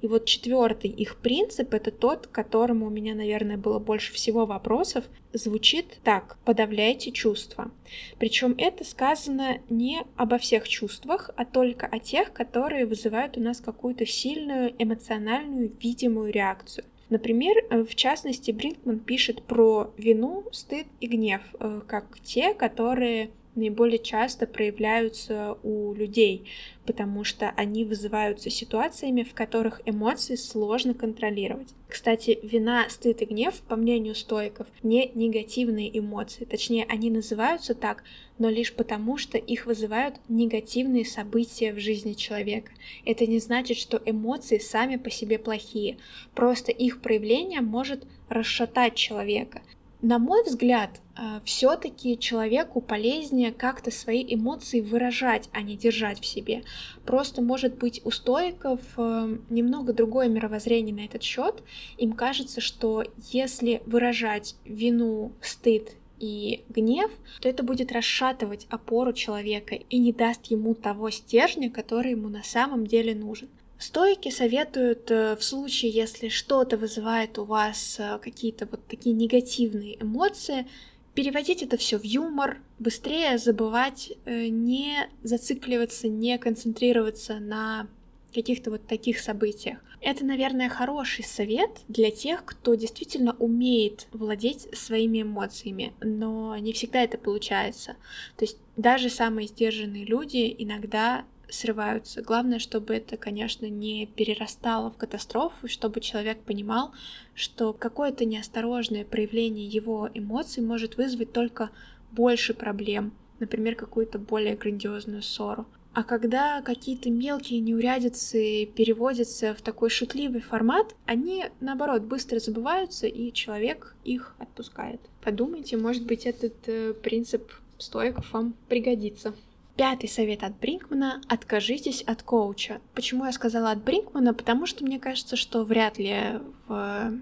И 0.00 0.06
вот 0.06 0.24
четвертый 0.24 0.90
их 0.90 1.16
принцип, 1.18 1.72
это 1.74 1.90
тот, 1.90 2.26
к 2.26 2.32
которому 2.32 2.86
у 2.86 2.90
меня, 2.90 3.14
наверное, 3.14 3.56
было 3.56 3.78
больше 3.78 4.12
всего 4.12 4.46
вопросов, 4.46 5.04
звучит 5.32 5.98
так, 6.02 6.38
подавляйте 6.44 7.12
чувства. 7.12 7.70
Причем 8.18 8.54
это 8.58 8.84
сказано 8.84 9.58
не 9.68 10.02
обо 10.16 10.38
всех 10.38 10.68
чувствах, 10.68 11.30
а 11.36 11.44
только 11.44 11.86
о 11.86 11.98
тех, 11.98 12.32
которые 12.32 12.86
вызывают 12.86 13.36
у 13.36 13.40
нас 13.40 13.60
какую-то 13.60 14.06
сильную 14.06 14.74
эмоциональную 14.82 15.72
видимую 15.80 16.32
реакцию. 16.32 16.84
Например, 17.10 17.56
э, 17.70 17.84
в 17.84 17.94
частности, 17.94 18.50
Бринкман 18.50 18.98
пишет 18.98 19.42
про 19.42 19.92
вину, 19.96 20.44
стыд 20.52 20.86
и 21.00 21.06
гнев, 21.06 21.40
э, 21.58 21.80
как 21.86 22.20
те, 22.20 22.52
которые 22.52 23.30
наиболее 23.58 23.98
часто 23.98 24.46
проявляются 24.46 25.58
у 25.62 25.92
людей, 25.92 26.48
потому 26.86 27.24
что 27.24 27.50
они 27.50 27.84
вызываются 27.84 28.48
ситуациями, 28.48 29.22
в 29.22 29.34
которых 29.34 29.82
эмоции 29.84 30.36
сложно 30.36 30.94
контролировать. 30.94 31.68
Кстати, 31.88 32.38
вина, 32.42 32.86
стыд 32.88 33.20
и 33.22 33.26
гнев, 33.26 33.60
по 33.68 33.76
мнению 33.76 34.14
стоиков, 34.14 34.66
не 34.82 35.10
негативные 35.14 35.98
эмоции, 35.98 36.44
точнее, 36.44 36.86
они 36.88 37.10
называются 37.10 37.74
так, 37.74 38.04
но 38.38 38.48
лишь 38.48 38.74
потому, 38.74 39.18
что 39.18 39.36
их 39.36 39.66
вызывают 39.66 40.16
негативные 40.28 41.04
события 41.04 41.72
в 41.72 41.80
жизни 41.80 42.12
человека. 42.14 42.72
Это 43.04 43.26
не 43.26 43.38
значит, 43.38 43.76
что 43.76 44.00
эмоции 44.04 44.58
сами 44.58 44.96
по 44.96 45.10
себе 45.10 45.38
плохие, 45.38 45.98
просто 46.34 46.72
их 46.72 47.02
проявление 47.02 47.60
может 47.60 48.06
расшатать 48.28 48.94
человека. 48.94 49.62
На 50.00 50.20
мой 50.20 50.44
взгляд, 50.44 51.00
э, 51.16 51.40
все-таки 51.44 52.16
человеку 52.16 52.80
полезнее 52.80 53.50
как-то 53.50 53.90
свои 53.90 54.24
эмоции 54.32 54.80
выражать, 54.80 55.48
а 55.52 55.60
не 55.60 55.76
держать 55.76 56.20
в 56.20 56.26
себе. 56.26 56.62
Просто 57.04 57.42
может 57.42 57.78
быть 57.78 58.00
у 58.04 58.12
стоиков 58.12 58.80
э, 58.96 59.38
немного 59.50 59.92
другое 59.92 60.28
мировоззрение 60.28 60.94
на 60.94 61.04
этот 61.04 61.24
счет. 61.24 61.64
Им 61.96 62.12
кажется, 62.12 62.60
что 62.60 63.04
если 63.32 63.82
выражать 63.86 64.54
вину, 64.64 65.32
стыд 65.40 65.96
и 66.20 66.64
гнев, 66.68 67.10
то 67.40 67.48
это 67.48 67.64
будет 67.64 67.90
расшатывать 67.90 68.68
опору 68.70 69.12
человека 69.12 69.74
и 69.74 69.98
не 69.98 70.12
даст 70.12 70.46
ему 70.46 70.74
того 70.76 71.10
стержня, 71.10 71.70
который 71.70 72.12
ему 72.12 72.28
на 72.28 72.44
самом 72.44 72.86
деле 72.86 73.16
нужен. 73.16 73.48
Стойки 73.78 74.30
советуют 74.30 75.10
э, 75.10 75.36
в 75.36 75.44
случае, 75.44 75.92
если 75.92 76.28
что-то 76.28 76.76
вызывает 76.76 77.38
у 77.38 77.44
вас 77.44 77.96
э, 78.00 78.18
какие-то 78.18 78.66
вот 78.66 78.84
такие 78.88 79.14
негативные 79.14 80.02
эмоции, 80.02 80.66
переводить 81.14 81.62
это 81.62 81.76
все 81.76 81.96
в 81.96 82.02
юмор, 82.02 82.58
быстрее 82.80 83.38
забывать, 83.38 84.12
э, 84.24 84.48
не 84.48 85.08
зацикливаться, 85.22 86.08
не 86.08 86.38
концентрироваться 86.38 87.38
на 87.38 87.86
каких-то 88.34 88.72
вот 88.72 88.86
таких 88.86 89.20
событиях. 89.20 89.78
Это, 90.00 90.24
наверное, 90.24 90.68
хороший 90.68 91.24
совет 91.24 91.70
для 91.88 92.10
тех, 92.10 92.44
кто 92.44 92.74
действительно 92.74 93.36
умеет 93.38 94.06
владеть 94.12 94.68
своими 94.76 95.22
эмоциями, 95.22 95.92
но 96.00 96.56
не 96.56 96.72
всегда 96.72 97.02
это 97.02 97.18
получается. 97.18 97.96
То 98.36 98.44
есть 98.44 98.58
даже 98.76 99.08
самые 99.08 99.48
сдержанные 99.48 100.04
люди 100.04 100.54
иногда 100.58 101.24
срываются. 101.50 102.22
Главное, 102.22 102.58
чтобы 102.58 102.94
это, 102.94 103.16
конечно, 103.16 103.66
не 103.66 104.06
перерастало 104.06 104.90
в 104.90 104.96
катастрофу, 104.96 105.68
чтобы 105.68 106.00
человек 106.00 106.38
понимал, 106.42 106.92
что 107.34 107.72
какое-то 107.72 108.24
неосторожное 108.24 109.04
проявление 109.04 109.66
его 109.66 110.08
эмоций 110.12 110.62
может 110.62 110.96
вызвать 110.96 111.32
только 111.32 111.70
больше 112.10 112.54
проблем, 112.54 113.12
например, 113.38 113.74
какую-то 113.74 114.18
более 114.18 114.56
грандиозную 114.56 115.22
ссору. 115.22 115.66
А 115.94 116.04
когда 116.04 116.62
какие-то 116.62 117.10
мелкие 117.10 117.60
неурядицы 117.60 118.66
переводятся 118.66 119.54
в 119.54 119.62
такой 119.62 119.90
шутливый 119.90 120.40
формат, 120.40 120.94
они, 121.06 121.46
наоборот, 121.60 122.02
быстро 122.02 122.38
забываются, 122.38 123.06
и 123.06 123.32
человек 123.32 123.96
их 124.04 124.36
отпускает. 124.38 125.00
Подумайте, 125.24 125.76
может 125.76 126.04
быть, 126.06 126.24
этот 126.24 126.54
э, 126.68 126.92
принцип 126.92 127.50
стоиков 127.78 128.32
вам 128.32 128.54
пригодится. 128.68 129.34
Пятый 129.78 130.08
совет 130.08 130.42
от 130.42 130.58
Бринкмана— 130.58 131.22
откажитесь 131.28 132.02
от 132.02 132.24
коуча. 132.24 132.80
Почему 132.96 133.26
я 133.26 133.32
сказала 133.32 133.70
от 133.70 133.84
Бринкмана? 133.84 134.34
Потому 134.34 134.66
что 134.66 134.84
мне 134.84 134.98
кажется, 134.98 135.36
что 135.36 135.62
вряд 135.62 135.98
ли 135.98 136.40
в 136.66 137.12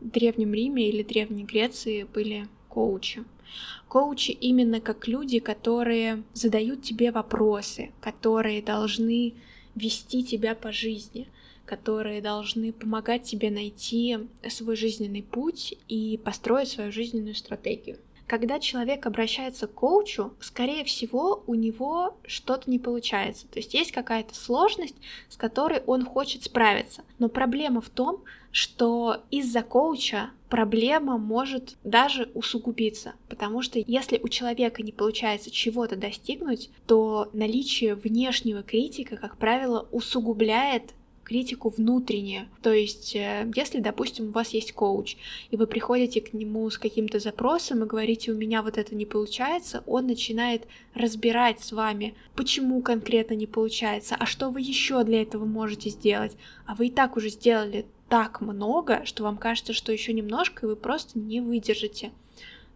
Древнем 0.00 0.54
Риме 0.54 0.88
или 0.88 1.02
Древней 1.02 1.44
Греции 1.44 2.04
были 2.04 2.48
коучи. 2.70 3.22
Коучи 3.88 4.30
именно 4.30 4.80
как 4.80 5.06
люди, 5.06 5.40
которые 5.40 6.22
задают 6.32 6.80
тебе 6.80 7.12
вопросы, 7.12 7.92
которые 8.00 8.62
должны 8.62 9.34
вести 9.74 10.24
тебя 10.24 10.54
по 10.54 10.72
жизни, 10.72 11.28
которые 11.66 12.22
должны 12.22 12.72
помогать 12.72 13.24
тебе 13.24 13.50
найти 13.50 14.16
свой 14.48 14.76
жизненный 14.76 15.22
путь 15.22 15.74
и 15.86 16.18
построить 16.24 16.68
свою 16.68 16.92
жизненную 16.92 17.34
стратегию. 17.34 17.98
Когда 18.26 18.58
человек 18.58 19.06
обращается 19.06 19.66
к 19.68 19.74
коучу, 19.74 20.34
скорее 20.40 20.84
всего, 20.84 21.44
у 21.46 21.54
него 21.54 22.16
что-то 22.26 22.68
не 22.68 22.78
получается. 22.78 23.46
То 23.46 23.60
есть 23.60 23.72
есть 23.74 23.92
какая-то 23.92 24.34
сложность, 24.34 24.96
с 25.28 25.36
которой 25.36 25.82
он 25.86 26.04
хочет 26.04 26.42
справиться. 26.42 27.04
Но 27.18 27.28
проблема 27.28 27.80
в 27.80 27.88
том, 27.88 28.24
что 28.50 29.22
из-за 29.30 29.62
коуча 29.62 30.30
проблема 30.48 31.18
может 31.18 31.76
даже 31.84 32.30
усугубиться, 32.34 33.14
потому 33.28 33.62
что 33.62 33.82
если 33.86 34.18
у 34.22 34.28
человека 34.28 34.82
не 34.82 34.92
получается 34.92 35.50
чего-то 35.50 35.94
достигнуть, 35.94 36.70
то 36.86 37.28
наличие 37.32 37.94
внешнего 37.94 38.62
критика, 38.62 39.16
как 39.16 39.36
правило, 39.36 39.86
усугубляет 39.92 40.94
критику 41.26 41.70
внутреннюю. 41.70 42.48
То 42.62 42.72
есть, 42.72 43.16
э, 43.16 43.50
если, 43.56 43.80
допустим, 43.80 44.28
у 44.28 44.30
вас 44.30 44.50
есть 44.50 44.72
коуч, 44.72 45.16
и 45.50 45.56
вы 45.56 45.66
приходите 45.66 46.20
к 46.20 46.32
нему 46.32 46.70
с 46.70 46.78
каким-то 46.78 47.18
запросом 47.18 47.82
и 47.82 47.86
говорите, 47.86 48.30
у 48.30 48.36
меня 48.36 48.62
вот 48.62 48.78
это 48.78 48.94
не 48.94 49.06
получается, 49.06 49.82
он 49.86 50.06
начинает 50.06 50.68
разбирать 50.94 51.60
с 51.60 51.72
вами, 51.72 52.14
почему 52.36 52.80
конкретно 52.80 53.34
не 53.34 53.46
получается, 53.46 54.14
а 54.16 54.24
что 54.24 54.50
вы 54.50 54.60
еще 54.60 55.02
для 55.02 55.22
этого 55.22 55.44
можете 55.44 55.90
сделать, 55.90 56.36
а 56.64 56.76
вы 56.76 56.86
и 56.86 56.90
так 56.90 57.16
уже 57.16 57.30
сделали 57.30 57.86
так 58.08 58.40
много, 58.40 59.04
что 59.04 59.24
вам 59.24 59.36
кажется, 59.36 59.72
что 59.72 59.92
еще 59.92 60.12
немножко, 60.12 60.64
и 60.64 60.68
вы 60.68 60.76
просто 60.76 61.18
не 61.18 61.40
выдержите. 61.40 62.12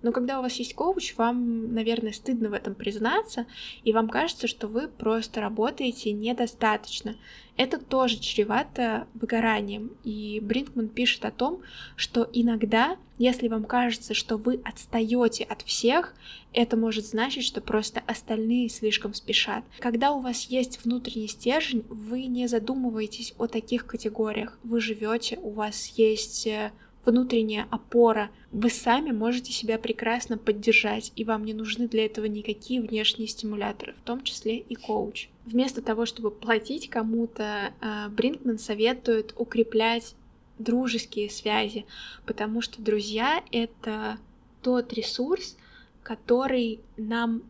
Но 0.02 0.12
когда 0.12 0.38
у 0.38 0.42
вас 0.42 0.54
есть 0.54 0.74
коуч, 0.74 1.14
вам, 1.16 1.74
наверное, 1.74 2.12
стыдно 2.12 2.48
в 2.48 2.54
этом 2.54 2.74
признаться, 2.74 3.46
и 3.84 3.92
вам 3.92 4.08
кажется, 4.08 4.46
что 4.46 4.66
вы 4.66 4.88
просто 4.88 5.40
работаете 5.40 6.12
недостаточно. 6.12 7.16
Это 7.56 7.78
тоже 7.78 8.18
чревато 8.18 9.06
выгоранием. 9.12 9.90
И 10.02 10.40
Бринкман 10.42 10.88
пишет 10.88 11.26
о 11.26 11.30
том, 11.30 11.60
что 11.96 12.28
иногда, 12.32 12.96
если 13.18 13.48
вам 13.48 13.64
кажется, 13.64 14.14
что 14.14 14.38
вы 14.38 14.62
отстаете 14.64 15.44
от 15.44 15.60
всех, 15.62 16.14
это 16.54 16.78
может 16.78 17.04
значить, 17.04 17.44
что 17.44 17.60
просто 17.60 18.02
остальные 18.06 18.70
слишком 18.70 19.12
спешат. 19.12 19.64
Когда 19.78 20.12
у 20.12 20.20
вас 20.20 20.44
есть 20.44 20.82
внутренний 20.84 21.28
стержень, 21.28 21.84
вы 21.88 22.24
не 22.26 22.46
задумываетесь 22.46 23.34
о 23.36 23.46
таких 23.46 23.84
категориях. 23.84 24.58
Вы 24.62 24.80
живете, 24.80 25.38
у 25.42 25.50
вас 25.50 25.86
есть 25.96 26.46
э, 26.46 26.72
внутренняя 27.04 27.66
опора. 27.70 28.30
Вы 28.52 28.70
сами 28.70 29.10
можете 29.10 29.52
себя 29.52 29.78
прекрасно 29.78 30.36
поддержать, 30.38 31.12
и 31.16 31.24
вам 31.24 31.44
не 31.44 31.54
нужны 31.54 31.88
для 31.88 32.04
этого 32.04 32.26
никакие 32.26 32.80
внешние 32.80 33.28
стимуляторы, 33.28 33.94
в 33.94 34.00
том 34.00 34.22
числе 34.22 34.58
и 34.58 34.74
коуч. 34.74 35.28
Вместо 35.46 35.82
того, 35.82 36.06
чтобы 36.06 36.30
платить 36.30 36.90
кому-то, 36.90 37.72
э, 37.80 38.08
Бринкман 38.10 38.58
советует 38.58 39.34
укреплять 39.36 40.14
дружеские 40.58 41.30
связи, 41.30 41.86
потому 42.26 42.60
что 42.60 42.82
друзья— 42.82 43.42
это 43.50 44.18
тот 44.62 44.92
ресурс, 44.92 45.56
который 46.02 46.80
нам 46.96 47.42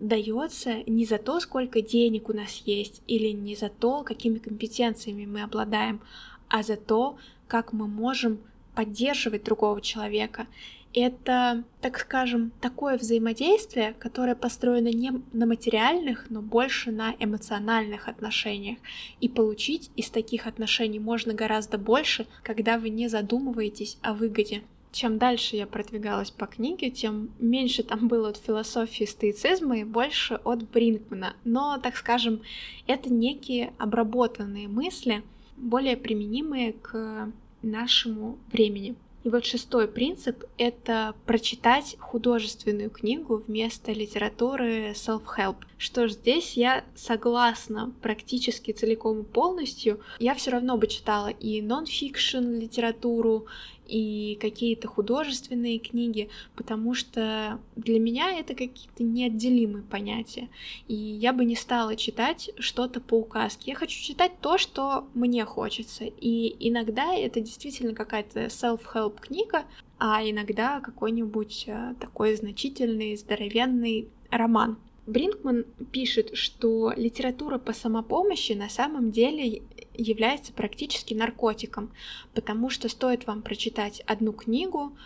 дается 0.00 0.82
не 0.86 1.04
за 1.04 1.18
то, 1.18 1.38
сколько 1.40 1.82
денег 1.82 2.28
у 2.28 2.32
нас 2.32 2.62
есть, 2.64 3.02
или 3.06 3.28
не 3.28 3.54
за 3.54 3.68
то, 3.68 4.02
какими 4.02 4.38
компетенциями 4.38 5.26
мы 5.26 5.42
обладаем, 5.42 6.00
а 6.48 6.62
за 6.62 6.76
то, 6.76 7.16
как 7.46 7.72
мы 7.72 7.86
можем 7.86 8.40
поддерживать 8.74 9.44
другого 9.44 9.80
человека. 9.80 10.46
Это, 10.92 11.62
так 11.80 11.98
скажем, 12.00 12.50
такое 12.60 12.98
взаимодействие, 12.98 13.94
которое 13.98 14.34
построено 14.34 14.88
не 14.88 15.12
на 15.32 15.46
материальных, 15.46 16.28
но 16.30 16.42
больше 16.42 16.90
на 16.90 17.14
эмоциональных 17.20 18.08
отношениях. 18.08 18.78
И 19.20 19.28
получить 19.28 19.90
из 19.94 20.10
таких 20.10 20.48
отношений 20.48 20.98
можно 20.98 21.32
гораздо 21.32 21.78
больше, 21.78 22.26
когда 22.42 22.76
вы 22.76 22.88
не 22.88 23.06
задумываетесь 23.06 23.98
о 24.02 24.14
выгоде. 24.14 24.62
Чем 24.92 25.18
дальше 25.18 25.54
я 25.54 25.68
продвигалась 25.68 26.32
по 26.32 26.46
книге, 26.46 26.90
тем 26.90 27.30
меньше 27.38 27.84
там 27.84 28.08
было 28.08 28.30
от 28.30 28.38
философии 28.38 29.04
стоицизма 29.04 29.78
и 29.78 29.84
больше 29.84 30.40
от 30.42 30.68
Бринкмана. 30.68 31.36
Но, 31.44 31.78
так 31.78 31.96
скажем, 31.96 32.42
это 32.88 33.12
некие 33.12 33.72
обработанные 33.78 34.66
мысли, 34.66 35.22
более 35.56 35.96
применимые 35.96 36.72
к 36.72 37.30
нашему 37.62 38.38
времени. 38.52 38.96
И 39.22 39.28
вот 39.28 39.44
шестой 39.44 39.86
принцип— 39.86 40.44
это 40.56 41.14
прочитать 41.26 41.96
художественную 41.98 42.88
книгу 42.88 43.44
вместо 43.46 43.92
литературы 43.92 44.92
self-help. 44.92 45.56
Что 45.76 46.08
ж, 46.08 46.12
здесь 46.12 46.54
я 46.54 46.84
согласна 46.94 47.92
практически 48.00 48.72
целиком 48.72 49.20
и 49.20 49.24
полностью. 49.24 50.00
Я 50.20 50.34
все 50.34 50.52
равно 50.52 50.78
бы 50.78 50.86
читала 50.86 51.28
и 51.28 51.60
нон-фикшн 51.60 52.38
литературу, 52.38 53.44
и 53.90 54.38
какие-то 54.40 54.86
художественные 54.86 55.80
книги, 55.80 56.28
потому 56.54 56.94
что 56.94 57.58
для 57.76 57.98
меня 57.98 58.38
это 58.38 58.54
какие-то 58.54 59.02
неотделимые 59.02 59.82
понятия. 59.82 60.48
И 60.86 60.94
я 60.94 61.32
бы 61.32 61.44
не 61.44 61.56
стала 61.56 61.96
читать 61.96 62.50
что-то 62.58 63.00
по 63.00 63.14
указке. 63.14 63.72
Я 63.72 63.76
хочу 63.76 64.00
читать 64.00 64.32
то, 64.40 64.58
что 64.58 65.08
мне 65.14 65.44
хочется. 65.44 66.04
И 66.04 66.54
иногда 66.60 67.14
это 67.14 67.40
действительно 67.40 67.94
какая-то 67.94 68.46
self-help 68.46 69.20
книга, 69.20 69.64
а 69.98 70.22
иногда 70.22 70.80
какой-нибудь 70.80 71.64
э, 71.66 71.94
такой 72.00 72.36
значительный, 72.36 73.16
здоровенный 73.16 74.08
роман. 74.30 74.78
Бринкман 75.06 75.64
пишет, 75.90 76.36
что 76.36 76.92
литература 76.96 77.58
по 77.58 77.72
самопомощи 77.72 78.52
на 78.52 78.68
самом 78.68 79.10
деле 79.10 79.62
является 79.94 80.52
практически 80.52 81.14
наркотиком, 81.14 81.90
потому 82.34 82.70
что 82.70 82.88
стоит 82.88 83.26
вам 83.26 83.42
прочитать 83.42 84.02
одну 84.06 84.32
книгу 84.32 84.96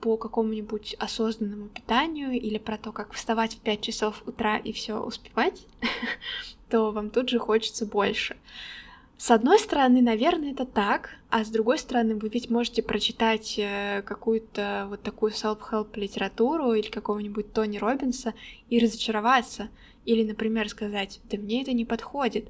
по 0.00 0.16
какому-нибудь 0.16 0.94
осознанному 0.98 1.68
питанию 1.68 2.32
или 2.32 2.58
про 2.58 2.78
то, 2.78 2.92
как 2.92 3.12
вставать 3.12 3.54
в 3.54 3.60
5 3.60 3.80
часов 3.80 4.22
утра 4.26 4.56
и 4.58 4.72
все 4.72 5.00
успевать, 5.00 5.66
то 6.70 6.92
вам 6.92 7.10
тут 7.10 7.28
же 7.28 7.38
хочется 7.38 7.84
больше. 7.84 8.36
С 9.18 9.32
одной 9.32 9.58
стороны, 9.58 10.00
наверное, 10.00 10.52
это 10.52 10.64
так, 10.64 11.16
а 11.28 11.44
с 11.44 11.48
другой 11.48 11.78
стороны, 11.78 12.14
вы 12.14 12.28
ведь 12.28 12.50
можете 12.50 12.84
прочитать 12.84 13.58
э, 13.58 14.02
какую-то 14.02 14.86
вот 14.88 15.02
такую 15.02 15.32
self-help 15.32 15.88
литературу 15.98 16.72
или 16.72 16.88
какого-нибудь 16.88 17.52
Тони 17.52 17.78
Робинса 17.78 18.34
и 18.70 18.78
разочароваться, 18.78 19.70
или, 20.04 20.22
например, 20.22 20.68
сказать, 20.68 21.18
да 21.24 21.36
мне 21.36 21.62
это 21.62 21.72
не 21.72 21.84
подходит. 21.84 22.48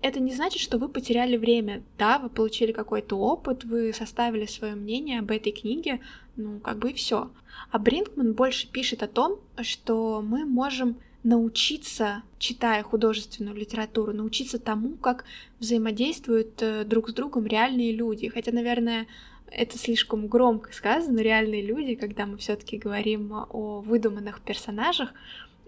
Это 0.00 0.18
не 0.18 0.32
значит, 0.32 0.62
что 0.62 0.78
вы 0.78 0.88
потеряли 0.88 1.36
время. 1.36 1.82
Да, 1.98 2.18
вы 2.18 2.30
получили 2.30 2.72
какой-то 2.72 3.18
опыт, 3.18 3.64
вы 3.64 3.92
составили 3.92 4.46
свое 4.46 4.74
мнение 4.74 5.18
об 5.18 5.30
этой 5.30 5.52
книге, 5.52 6.00
ну, 6.36 6.60
как 6.60 6.78
бы 6.78 6.92
и 6.92 6.94
все. 6.94 7.30
А 7.70 7.78
Бринкман 7.78 8.32
больше 8.32 8.68
пишет 8.68 9.02
о 9.02 9.08
том, 9.08 9.38
что 9.60 10.22
мы 10.22 10.46
можем 10.46 10.96
научиться, 11.26 12.22
читая 12.38 12.84
художественную 12.84 13.56
литературу, 13.56 14.12
научиться 14.12 14.60
тому, 14.60 14.90
как 14.96 15.24
взаимодействуют 15.58 16.62
э, 16.62 16.84
друг 16.84 17.08
с 17.08 17.12
другом 17.12 17.46
реальные 17.46 17.90
люди. 17.92 18.28
Хотя, 18.28 18.52
наверное, 18.52 19.08
это 19.50 19.76
слишком 19.76 20.28
громко 20.28 20.72
сказано, 20.72 21.18
реальные 21.18 21.62
люди, 21.62 21.96
когда 21.96 22.26
мы 22.26 22.36
все-таки 22.36 22.78
говорим 22.78 23.32
о 23.32 23.80
выдуманных 23.80 24.40
персонажах, 24.40 25.12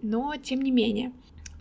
но 0.00 0.36
тем 0.36 0.62
не 0.62 0.70
менее. 0.70 1.12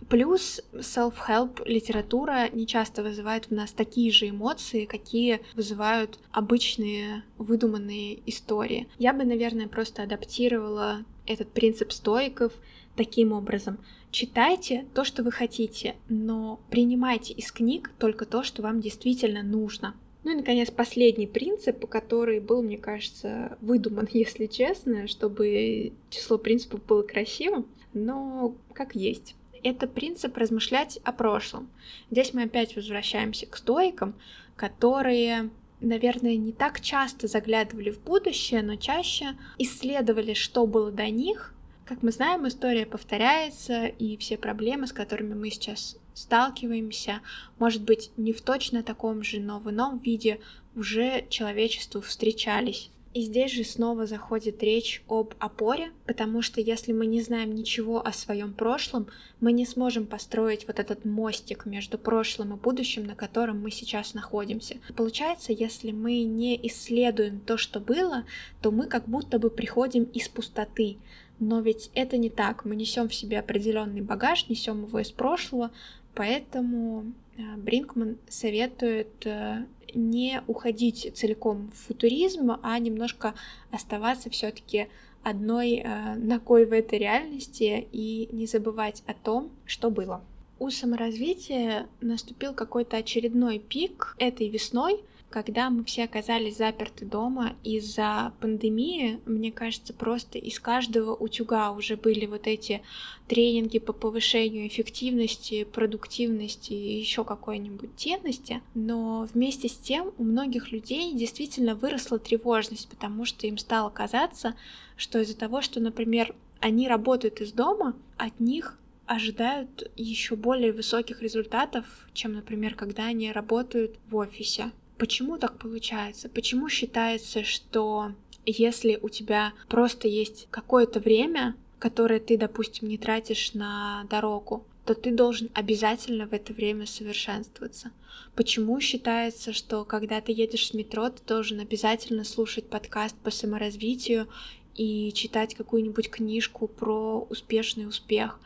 Плюс 0.08 0.60
self-help 0.72 1.64
литература 1.66 2.48
не 2.52 2.68
часто 2.68 3.02
вызывает 3.02 3.46
в 3.46 3.50
нас 3.50 3.72
такие 3.72 4.12
же 4.12 4.28
эмоции, 4.28 4.84
какие 4.84 5.40
вызывают 5.56 6.20
обычные 6.30 7.24
выдуманные 7.36 8.20
истории. 8.26 8.86
Я 9.00 9.12
бы, 9.12 9.24
наверное, 9.24 9.66
просто 9.66 10.04
адаптировала 10.04 11.04
этот 11.26 11.50
принцип 11.50 11.90
стоиков 11.90 12.52
таким 12.98 13.32
образом. 13.32 13.78
Читайте 14.10 14.84
то, 14.92 15.04
что 15.04 15.22
вы 15.22 15.30
хотите, 15.30 15.94
но 16.08 16.60
принимайте 16.68 17.32
из 17.32 17.52
книг 17.52 17.92
только 17.98 18.26
то, 18.26 18.42
что 18.42 18.60
вам 18.60 18.80
действительно 18.80 19.42
нужно. 19.42 19.94
Ну 20.24 20.32
и, 20.32 20.34
наконец, 20.34 20.70
последний 20.70 21.28
принцип, 21.28 21.86
который 21.86 22.40
был, 22.40 22.60
мне 22.60 22.76
кажется, 22.76 23.56
выдуман, 23.60 24.08
если 24.12 24.46
честно, 24.46 25.06
чтобы 25.06 25.92
число 26.10 26.36
принципов 26.36 26.84
было 26.84 27.02
красивым, 27.02 27.66
но 27.94 28.56
как 28.74 28.94
есть. 28.94 29.36
Это 29.62 29.86
принцип 29.86 30.36
размышлять 30.36 30.98
о 31.04 31.12
прошлом. 31.12 31.70
Здесь 32.10 32.34
мы 32.34 32.42
опять 32.42 32.76
возвращаемся 32.76 33.46
к 33.46 33.56
стоикам, 33.56 34.14
которые 34.56 35.50
наверное, 35.80 36.36
не 36.36 36.50
так 36.50 36.80
часто 36.80 37.28
заглядывали 37.28 37.92
в 37.92 38.02
будущее, 38.02 38.62
но 38.62 38.74
чаще 38.74 39.36
исследовали, 39.58 40.34
что 40.34 40.66
было 40.66 40.90
до 40.90 41.08
них, 41.08 41.54
как 41.88 42.02
мы 42.02 42.12
знаем, 42.12 42.46
история 42.46 42.84
повторяется, 42.84 43.86
и 43.86 44.18
все 44.18 44.36
проблемы, 44.36 44.86
с 44.86 44.92
которыми 44.92 45.32
мы 45.32 45.48
сейчас 45.48 45.96
сталкиваемся, 46.12 47.20
может 47.58 47.82
быть, 47.82 48.10
не 48.18 48.34
в 48.34 48.42
точно 48.42 48.82
таком 48.82 49.22
же, 49.22 49.40
но 49.40 49.58
в 49.58 49.70
ином 49.70 49.96
виде 49.96 50.38
уже 50.76 51.24
человечеству 51.30 52.02
встречались. 52.02 52.90
И 53.14 53.22
здесь 53.22 53.52
же 53.52 53.64
снова 53.64 54.06
заходит 54.06 54.62
речь 54.62 55.02
об 55.08 55.32
опоре, 55.38 55.90
потому 56.04 56.42
что 56.42 56.60
если 56.60 56.92
мы 56.92 57.06
не 57.06 57.22
знаем 57.22 57.54
ничего 57.54 58.06
о 58.06 58.12
своем 58.12 58.52
прошлом, 58.52 59.06
мы 59.40 59.52
не 59.52 59.64
сможем 59.64 60.06
построить 60.06 60.66
вот 60.66 60.78
этот 60.78 61.06
мостик 61.06 61.64
между 61.64 61.96
прошлым 61.96 62.52
и 62.52 62.58
будущим, 62.58 63.06
на 63.06 63.14
котором 63.14 63.62
мы 63.62 63.70
сейчас 63.70 64.12
находимся. 64.12 64.76
Получается, 64.94 65.54
если 65.54 65.90
мы 65.90 66.22
не 66.22 66.54
исследуем 66.68 67.40
то, 67.40 67.56
что 67.56 67.80
было, 67.80 68.24
то 68.60 68.70
мы 68.70 68.86
как 68.86 69.08
будто 69.08 69.38
бы 69.38 69.48
приходим 69.48 70.04
из 70.04 70.28
пустоты 70.28 70.98
Но 71.40 71.60
ведь 71.60 71.90
это 71.94 72.16
не 72.16 72.30
так. 72.30 72.64
Мы 72.64 72.76
несем 72.76 73.08
в 73.08 73.14
себе 73.14 73.38
определенный 73.38 74.00
багаж, 74.00 74.48
несем 74.48 74.84
его 74.84 74.98
из 74.98 75.10
прошлого, 75.10 75.70
поэтому 76.14 77.12
э, 77.36 77.42
Бринкман 77.56 78.18
советует 78.28 79.24
э, 79.24 79.64
не 79.94 80.42
уходить 80.46 81.12
целиком 81.14 81.70
в 81.70 81.86
футуризм, 81.86 82.58
а 82.62 82.78
немножко 82.78 83.34
оставаться 83.70 84.30
все-таки 84.30 84.88
одной 85.22 85.82
э, 85.84 86.14
ногой 86.16 86.66
в 86.66 86.72
этой 86.72 86.98
реальности 86.98 87.86
и 87.92 88.28
не 88.32 88.46
забывать 88.46 89.02
о 89.06 89.14
том, 89.14 89.50
что 89.64 89.90
было. 89.90 90.22
У 90.58 90.70
саморазвития 90.70 91.86
наступил 92.00 92.52
какой-то 92.52 92.96
очередной 92.96 93.60
пик 93.60 94.16
этой 94.18 94.48
весной, 94.48 95.00
когда 95.30 95.68
мы 95.68 95.84
все 95.84 96.04
оказались 96.04 96.56
заперты 96.56 97.04
дома 97.04 97.54
из-за 97.62 98.32
пандемии, 98.40 99.20
мне 99.26 99.52
кажется, 99.52 99.92
просто 99.92 100.38
из 100.38 100.58
каждого 100.58 101.14
утюга 101.14 101.72
уже 101.72 101.96
были 101.96 102.26
вот 102.26 102.46
эти 102.46 102.82
тренинги 103.26 103.78
по 103.78 103.92
повышению 103.92 104.66
эффективности, 104.66 105.64
продуктивности 105.64 106.72
и 106.72 106.98
еще 106.98 107.24
какой-нибудь 107.24 107.90
ценности. 107.96 108.62
Но 108.74 109.28
вместе 109.32 109.68
с 109.68 109.76
тем 109.76 110.12
у 110.16 110.24
многих 110.24 110.72
людей 110.72 111.12
действительно 111.12 111.74
выросла 111.74 112.18
тревожность, 112.18 112.88
потому 112.88 113.26
что 113.26 113.46
им 113.46 113.58
стало 113.58 113.90
казаться, 113.90 114.54
что 114.96 115.20
из-за 115.20 115.36
того, 115.36 115.60
что, 115.60 115.78
например, 115.80 116.34
они 116.60 116.88
работают 116.88 117.40
из 117.40 117.52
дома, 117.52 117.94
от 118.16 118.40
них 118.40 118.78
ожидают 119.06 119.90
еще 119.96 120.36
более 120.36 120.72
высоких 120.72 121.22
результатов, 121.22 122.08
чем, 122.12 122.34
например, 122.34 122.74
когда 122.74 123.06
они 123.06 123.30
работают 123.32 123.96
в 124.08 124.16
офисе. 124.16 124.70
Почему 124.98 125.38
так 125.38 125.58
получается? 125.58 126.28
Почему 126.28 126.68
считается, 126.68 127.44
что 127.44 128.12
если 128.44 128.98
у 129.00 129.08
тебя 129.08 129.52
просто 129.68 130.08
есть 130.08 130.48
какое-то 130.50 131.00
время, 131.00 131.54
которое 131.78 132.18
ты, 132.18 132.36
допустим, 132.36 132.88
не 132.88 132.98
тратишь 132.98 133.54
на 133.54 134.04
дорогу, 134.10 134.66
то 134.84 134.94
ты 134.94 135.12
должен 135.12 135.50
обязательно 135.54 136.26
в 136.26 136.32
это 136.32 136.52
время 136.52 136.86
совершенствоваться. 136.86 137.92
Почему 138.34 138.80
считается, 138.80 139.52
что 139.52 139.84
когда 139.84 140.20
ты 140.20 140.32
едешь 140.32 140.70
в 140.70 140.74
метро, 140.74 141.10
ты 141.10 141.22
должен 141.26 141.60
обязательно 141.60 142.24
слушать 142.24 142.68
подкаст 142.68 143.14
по 143.18 143.30
саморазвитию 143.30 144.28
и 144.74 145.12
читать 145.12 145.54
какую-нибудь 145.54 146.10
книжку 146.10 146.66
про 146.68 147.26
успешный 147.28 147.86
успех? 147.86 148.40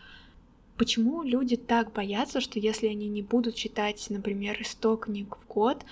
Почему 0.76 1.22
люди 1.22 1.56
так 1.56 1.92
боятся, 1.92 2.40
что 2.40 2.58
если 2.58 2.88
они 2.88 3.08
не 3.08 3.22
будут 3.22 3.54
читать, 3.54 4.04
например, 4.10 4.60
100 4.64 4.96
книг 4.96 5.36
в 5.36 5.46
год, 5.46 5.84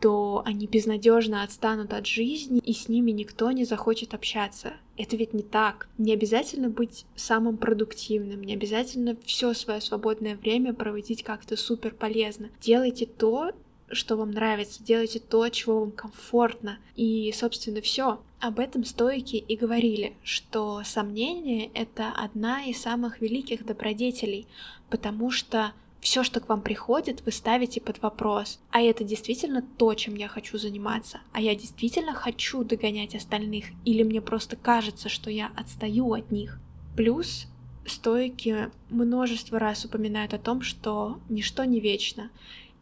то 0.00 0.42
они 0.44 0.66
безнадежно 0.66 1.42
отстанут 1.42 1.92
от 1.92 2.06
жизни, 2.06 2.60
и 2.60 2.72
с 2.72 2.88
ними 2.88 3.10
никто 3.10 3.50
не 3.50 3.64
захочет 3.64 4.14
общаться. 4.14 4.74
Это 4.96 5.16
ведь 5.16 5.34
не 5.34 5.42
так. 5.42 5.88
Не 5.98 6.12
обязательно 6.12 6.68
быть 6.68 7.04
самым 7.16 7.56
продуктивным, 7.56 8.42
не 8.42 8.54
обязательно 8.54 9.16
все 9.24 9.54
свое 9.54 9.80
свободное 9.80 10.36
время 10.36 10.72
проводить 10.72 11.22
как-то 11.22 11.56
супер 11.56 11.94
полезно. 11.94 12.50
Делайте 12.60 13.06
то, 13.06 13.52
что 13.90 14.16
вам 14.16 14.30
нравится, 14.30 14.82
делайте 14.82 15.18
то, 15.18 15.48
чего 15.48 15.80
вам 15.80 15.92
комфортно. 15.92 16.78
И, 16.94 17.32
собственно, 17.34 17.80
все. 17.80 18.20
Об 18.40 18.60
этом 18.60 18.84
стойки 18.84 19.36
и 19.36 19.56
говорили, 19.56 20.14
что 20.22 20.82
сомнение— 20.84 21.70
это 21.74 22.12
одна 22.12 22.64
из 22.64 22.80
самых 22.80 23.20
великих 23.20 23.66
добродетелей, 23.66 24.46
потому 24.90 25.32
что 25.32 25.72
все, 26.00 26.22
что 26.22 26.40
к 26.40 26.48
вам 26.48 26.62
приходит, 26.62 27.22
вы 27.24 27.32
ставите 27.32 27.80
под 27.80 28.00
вопрос. 28.02 28.60
А 28.70 28.80
это 28.80 29.04
действительно 29.04 29.62
то, 29.62 29.94
чем 29.94 30.14
я 30.14 30.28
хочу 30.28 30.58
заниматься? 30.58 31.20
А 31.32 31.40
я 31.40 31.54
действительно 31.54 32.14
хочу 32.14 32.64
догонять 32.64 33.14
остальных? 33.14 33.66
Или 33.84 34.02
мне 34.02 34.20
просто 34.20 34.56
кажется, 34.56 35.08
что 35.08 35.30
я 35.30 35.50
отстаю 35.56 36.12
от 36.12 36.30
них? 36.30 36.60
Плюс 36.96 37.46
стойки 37.86 38.70
множество 38.90 39.58
раз 39.58 39.84
упоминают 39.84 40.34
о 40.34 40.38
том, 40.38 40.62
что 40.62 41.18
ничто 41.28 41.64
не 41.64 41.80
вечно. 41.80 42.30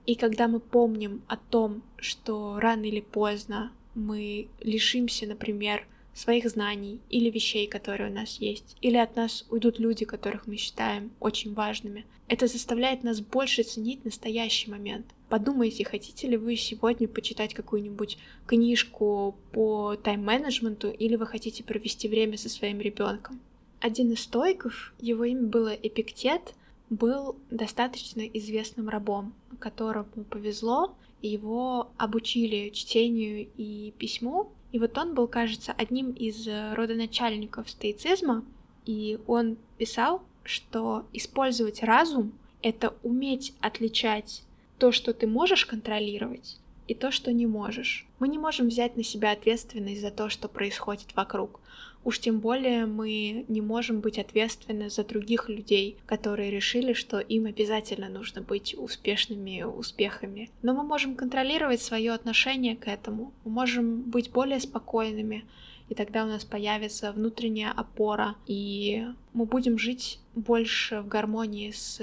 И 0.05 0.15
когда 0.15 0.47
мы 0.47 0.61
помним 0.61 1.23
о 1.27 1.37
том, 1.37 1.83
что 1.97 2.59
рано 2.61 2.85
или 2.85 3.01
поздно 3.01 3.73
мы 3.95 4.49
лишимся, 4.61 5.27
например, 5.27 5.87
своих 6.17 6.49
знаний 6.49 7.01
или 7.11 7.31
вещей, 7.31 7.67
которые 7.67 8.11
у 8.11 8.15
нас 8.15 8.39
есть, 8.41 8.77
или 8.81 8.97
от 8.97 9.17
нас 9.17 9.45
уйдут 9.51 9.79
люди, 9.79 10.05
которых 10.05 10.47
мы 10.47 10.57
считаем 10.57 11.13
очень 11.21 11.53
важными. 11.53 12.07
Это 12.27 12.47
заставляет 12.47 13.05
нас 13.05 13.21
больше 13.21 13.63
ценить 13.63 14.05
настоящий 14.05 14.71
момент. 14.71 15.07
Подумайте, 15.29 15.85
хотите 15.85 16.27
ли 16.27 16.37
вы 16.37 16.57
сегодня 16.57 17.07
почитать 17.07 17.55
какую-нибудь 17.55 18.19
книжку 18.47 19.37
по 19.53 19.95
тайм-менеджменту, 19.97 20.91
или 20.91 21.17
вы 21.17 21.27
хотите 21.27 21.63
провести 21.63 22.09
время 22.09 22.39
со 22.39 22.49
своим 22.49 22.81
ребенком. 22.81 23.41
Один 23.81 24.11
из 24.11 24.21
стойков, 24.21 24.95
его 25.01 25.25
имя 25.25 25.43
было 25.43 25.75
Эпиктет, 25.75 26.55
был 26.89 27.37
достаточно 27.51 28.23
известным 28.23 28.89
рабом, 28.89 29.35
которому 29.59 30.25
повезло, 30.31 30.97
его 31.21 31.91
обучили 31.97 32.71
чтению 32.71 33.49
и 33.57 33.93
письму, 33.99 34.53
и 34.77 34.79
вот 34.79 34.99
он 34.99 35.15
был, 35.15 35.27
кажется, 35.27 35.73
одним 35.73 36.11
из 36.11 36.47
э, 36.47 36.75
родоначальников 36.75 37.71
стоицизма, 37.71 38.45
и 38.85 39.19
он 39.27 39.57
писал, 39.79 40.23
что 40.45 41.07
использовать 41.15 41.83
разум— 41.83 42.35
это 42.63 42.93
уметь 43.03 43.55
отличать 43.63 44.43
то, 44.77 44.93
что 44.93 45.15
ты 45.15 45.27
можешь 45.27 45.65
контролировать, 45.65 46.59
и 46.89 46.95
то, 46.95 47.11
что 47.11 47.33
не 47.33 47.47
можешь. 47.47 48.07
Мы 48.19 48.29
не 48.29 48.37
можем 48.37 48.69
взять 48.69 48.99
на 48.99 49.03
себя 49.03 49.33
ответственность 49.33 50.03
за 50.03 50.11
то, 50.11 50.29
что 50.29 50.47
происходит 50.47 51.17
вокруг. 51.17 51.59
Уж 52.07 52.21
тем 52.21 52.39
более 52.39 52.87
мы 52.87 53.47
не 53.49 53.61
можем 53.61 53.99
быть 53.99 54.21
ответственны 54.21 54.91
за 54.91 55.03
других 55.03 55.49
людей, 55.49 55.99
которые 56.07 56.53
решили, 56.53 56.93
что 56.93 57.19
им 57.19 57.47
обязательно 57.47 58.09
нужно 58.09 58.43
быть 58.43 58.77
успешными 58.79 59.63
успехами. 59.63 60.49
Но 60.63 60.73
мы 60.73 60.85
можем 60.85 61.17
контролировать 61.17 61.83
свое 61.83 62.13
отношение 62.13 62.77
к 62.77 62.87
этому, 62.87 63.33
мы 63.45 63.51
можем 63.51 64.03
быть 64.03 64.31
более 64.31 64.61
спокойными, 64.61 65.47
и 65.89 65.97
тогда 65.97 66.23
у 66.23 66.29
нас 66.29 66.45
появится 66.45 67.11
внутренняя 67.11 67.73
опора, 67.73 68.37
и 68.47 69.05
мы 69.33 69.45
будем 69.45 69.77
жить 69.77 70.21
больше 70.37 71.01
в 71.01 71.09
гармонии 71.09 71.73
с 71.73 72.01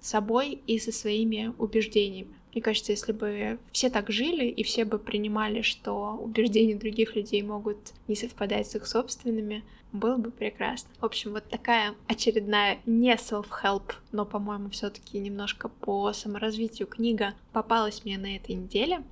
собой 0.00 0.62
и 0.66 0.80
со 0.80 0.90
своими 0.90 1.54
убеждениями. 1.58 2.34
Мне 2.54 2.62
кажется, 2.62 2.92
если 2.92 3.12
бы 3.12 3.58
все 3.72 3.90
так 3.90 4.10
жили, 4.10 4.46
и 4.46 4.62
все 4.62 4.84
бы 4.84 4.98
принимали, 4.98 5.62
что 5.62 6.16
убеждения 6.22 6.76
других 6.76 7.16
людей 7.16 7.42
могут 7.42 7.78
не 8.06 8.14
совпадать 8.14 8.70
с 8.70 8.76
их 8.76 8.86
собственными, 8.86 9.64
было 9.92 10.16
бы 10.16 10.30
прекрасно. 10.30 10.90
В 11.00 11.04
общем, 11.04 11.32
вот 11.32 11.48
такая 11.48 11.94
очередная 12.06 12.78
не 12.86 13.14
self-help, 13.14 13.94
но, 14.12 14.24
по-моему, 14.24 14.70
все 14.70 14.90
таки 14.90 15.18
немножко 15.18 15.68
по 15.68 16.12
саморазвитию 16.12 16.86
книга 16.86 17.34
попалась 17.52 18.04
мне 18.04 18.18
на 18.18 18.36
этой 18.36 18.54
неделе. 18.54 19.02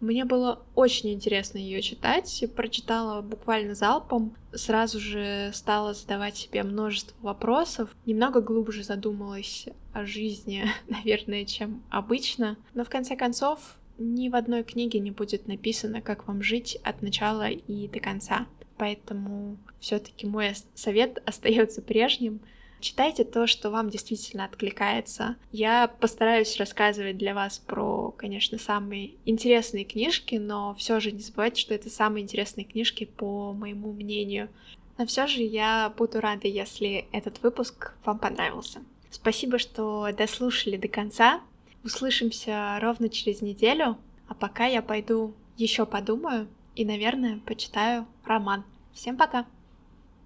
Мне 0.00 0.24
было 0.24 0.62
очень 0.74 1.12
интересно 1.12 1.58
ее 1.58 1.82
читать. 1.82 2.44
Прочитала 2.54 3.20
буквально 3.20 3.74
залпом. 3.74 4.34
Сразу 4.52 5.00
же 5.00 5.50
стала 5.52 5.92
задавать 5.92 6.36
себе 6.36 6.62
множество 6.62 7.16
вопросов. 7.20 7.94
Немного 8.06 8.40
глубже 8.40 8.84
задумалась 8.84 9.66
о 9.92 10.04
жизни, 10.04 10.64
наверное, 10.88 11.44
чем 11.44 11.82
обычно. 11.90 12.56
Но 12.74 12.84
в 12.84 12.88
конце 12.88 13.16
концов, 13.16 13.76
ни 13.98 14.28
в 14.28 14.36
одной 14.36 14.62
книге 14.62 15.00
не 15.00 15.10
будет 15.10 15.48
написано, 15.48 16.00
как 16.00 16.28
вам 16.28 16.42
жить 16.42 16.78
от 16.84 17.02
начала 17.02 17.48
и 17.48 17.88
до 17.88 17.98
конца. 17.98 18.46
Поэтому 18.76 19.56
все-таки 19.80 20.26
мой 20.26 20.54
совет 20.74 21.20
остается 21.26 21.82
прежним. 21.82 22.40
Читайте 22.80 23.24
то, 23.24 23.46
что 23.46 23.70
вам 23.70 23.90
действительно 23.90 24.44
откликается. 24.44 25.36
Я 25.50 25.88
постараюсь 25.88 26.56
рассказывать 26.58 27.18
для 27.18 27.34
вас 27.34 27.58
про, 27.58 28.12
конечно, 28.16 28.58
самые 28.58 29.12
интересные 29.24 29.84
книжки, 29.84 30.36
но 30.36 30.74
все 30.74 31.00
же 31.00 31.10
не 31.10 31.20
забывайте, 31.20 31.60
что 31.60 31.74
это 31.74 31.90
самые 31.90 32.22
интересные 32.22 32.64
книжки 32.64 33.04
по 33.04 33.52
моему 33.52 33.92
мнению. 33.92 34.48
Но 34.96 35.06
все 35.06 35.26
же 35.26 35.42
я 35.42 35.92
буду 35.96 36.20
рада, 36.20 36.46
если 36.48 37.06
этот 37.12 37.42
выпуск 37.42 37.94
вам 38.04 38.18
понравился. 38.18 38.80
Спасибо, 39.10 39.58
что 39.58 40.08
дослушали 40.16 40.76
до 40.76 40.88
конца. 40.88 41.40
Услышимся 41.84 42.78
ровно 42.80 43.08
через 43.08 43.40
неделю, 43.40 43.96
а 44.28 44.34
пока 44.34 44.66
я 44.66 44.82
пойду 44.82 45.34
еще 45.56 45.86
подумаю 45.86 46.48
и, 46.74 46.84
наверное, 46.84 47.40
почитаю 47.46 48.06
роман. 48.24 48.64
Всем 48.92 49.16
пока! 49.16 49.46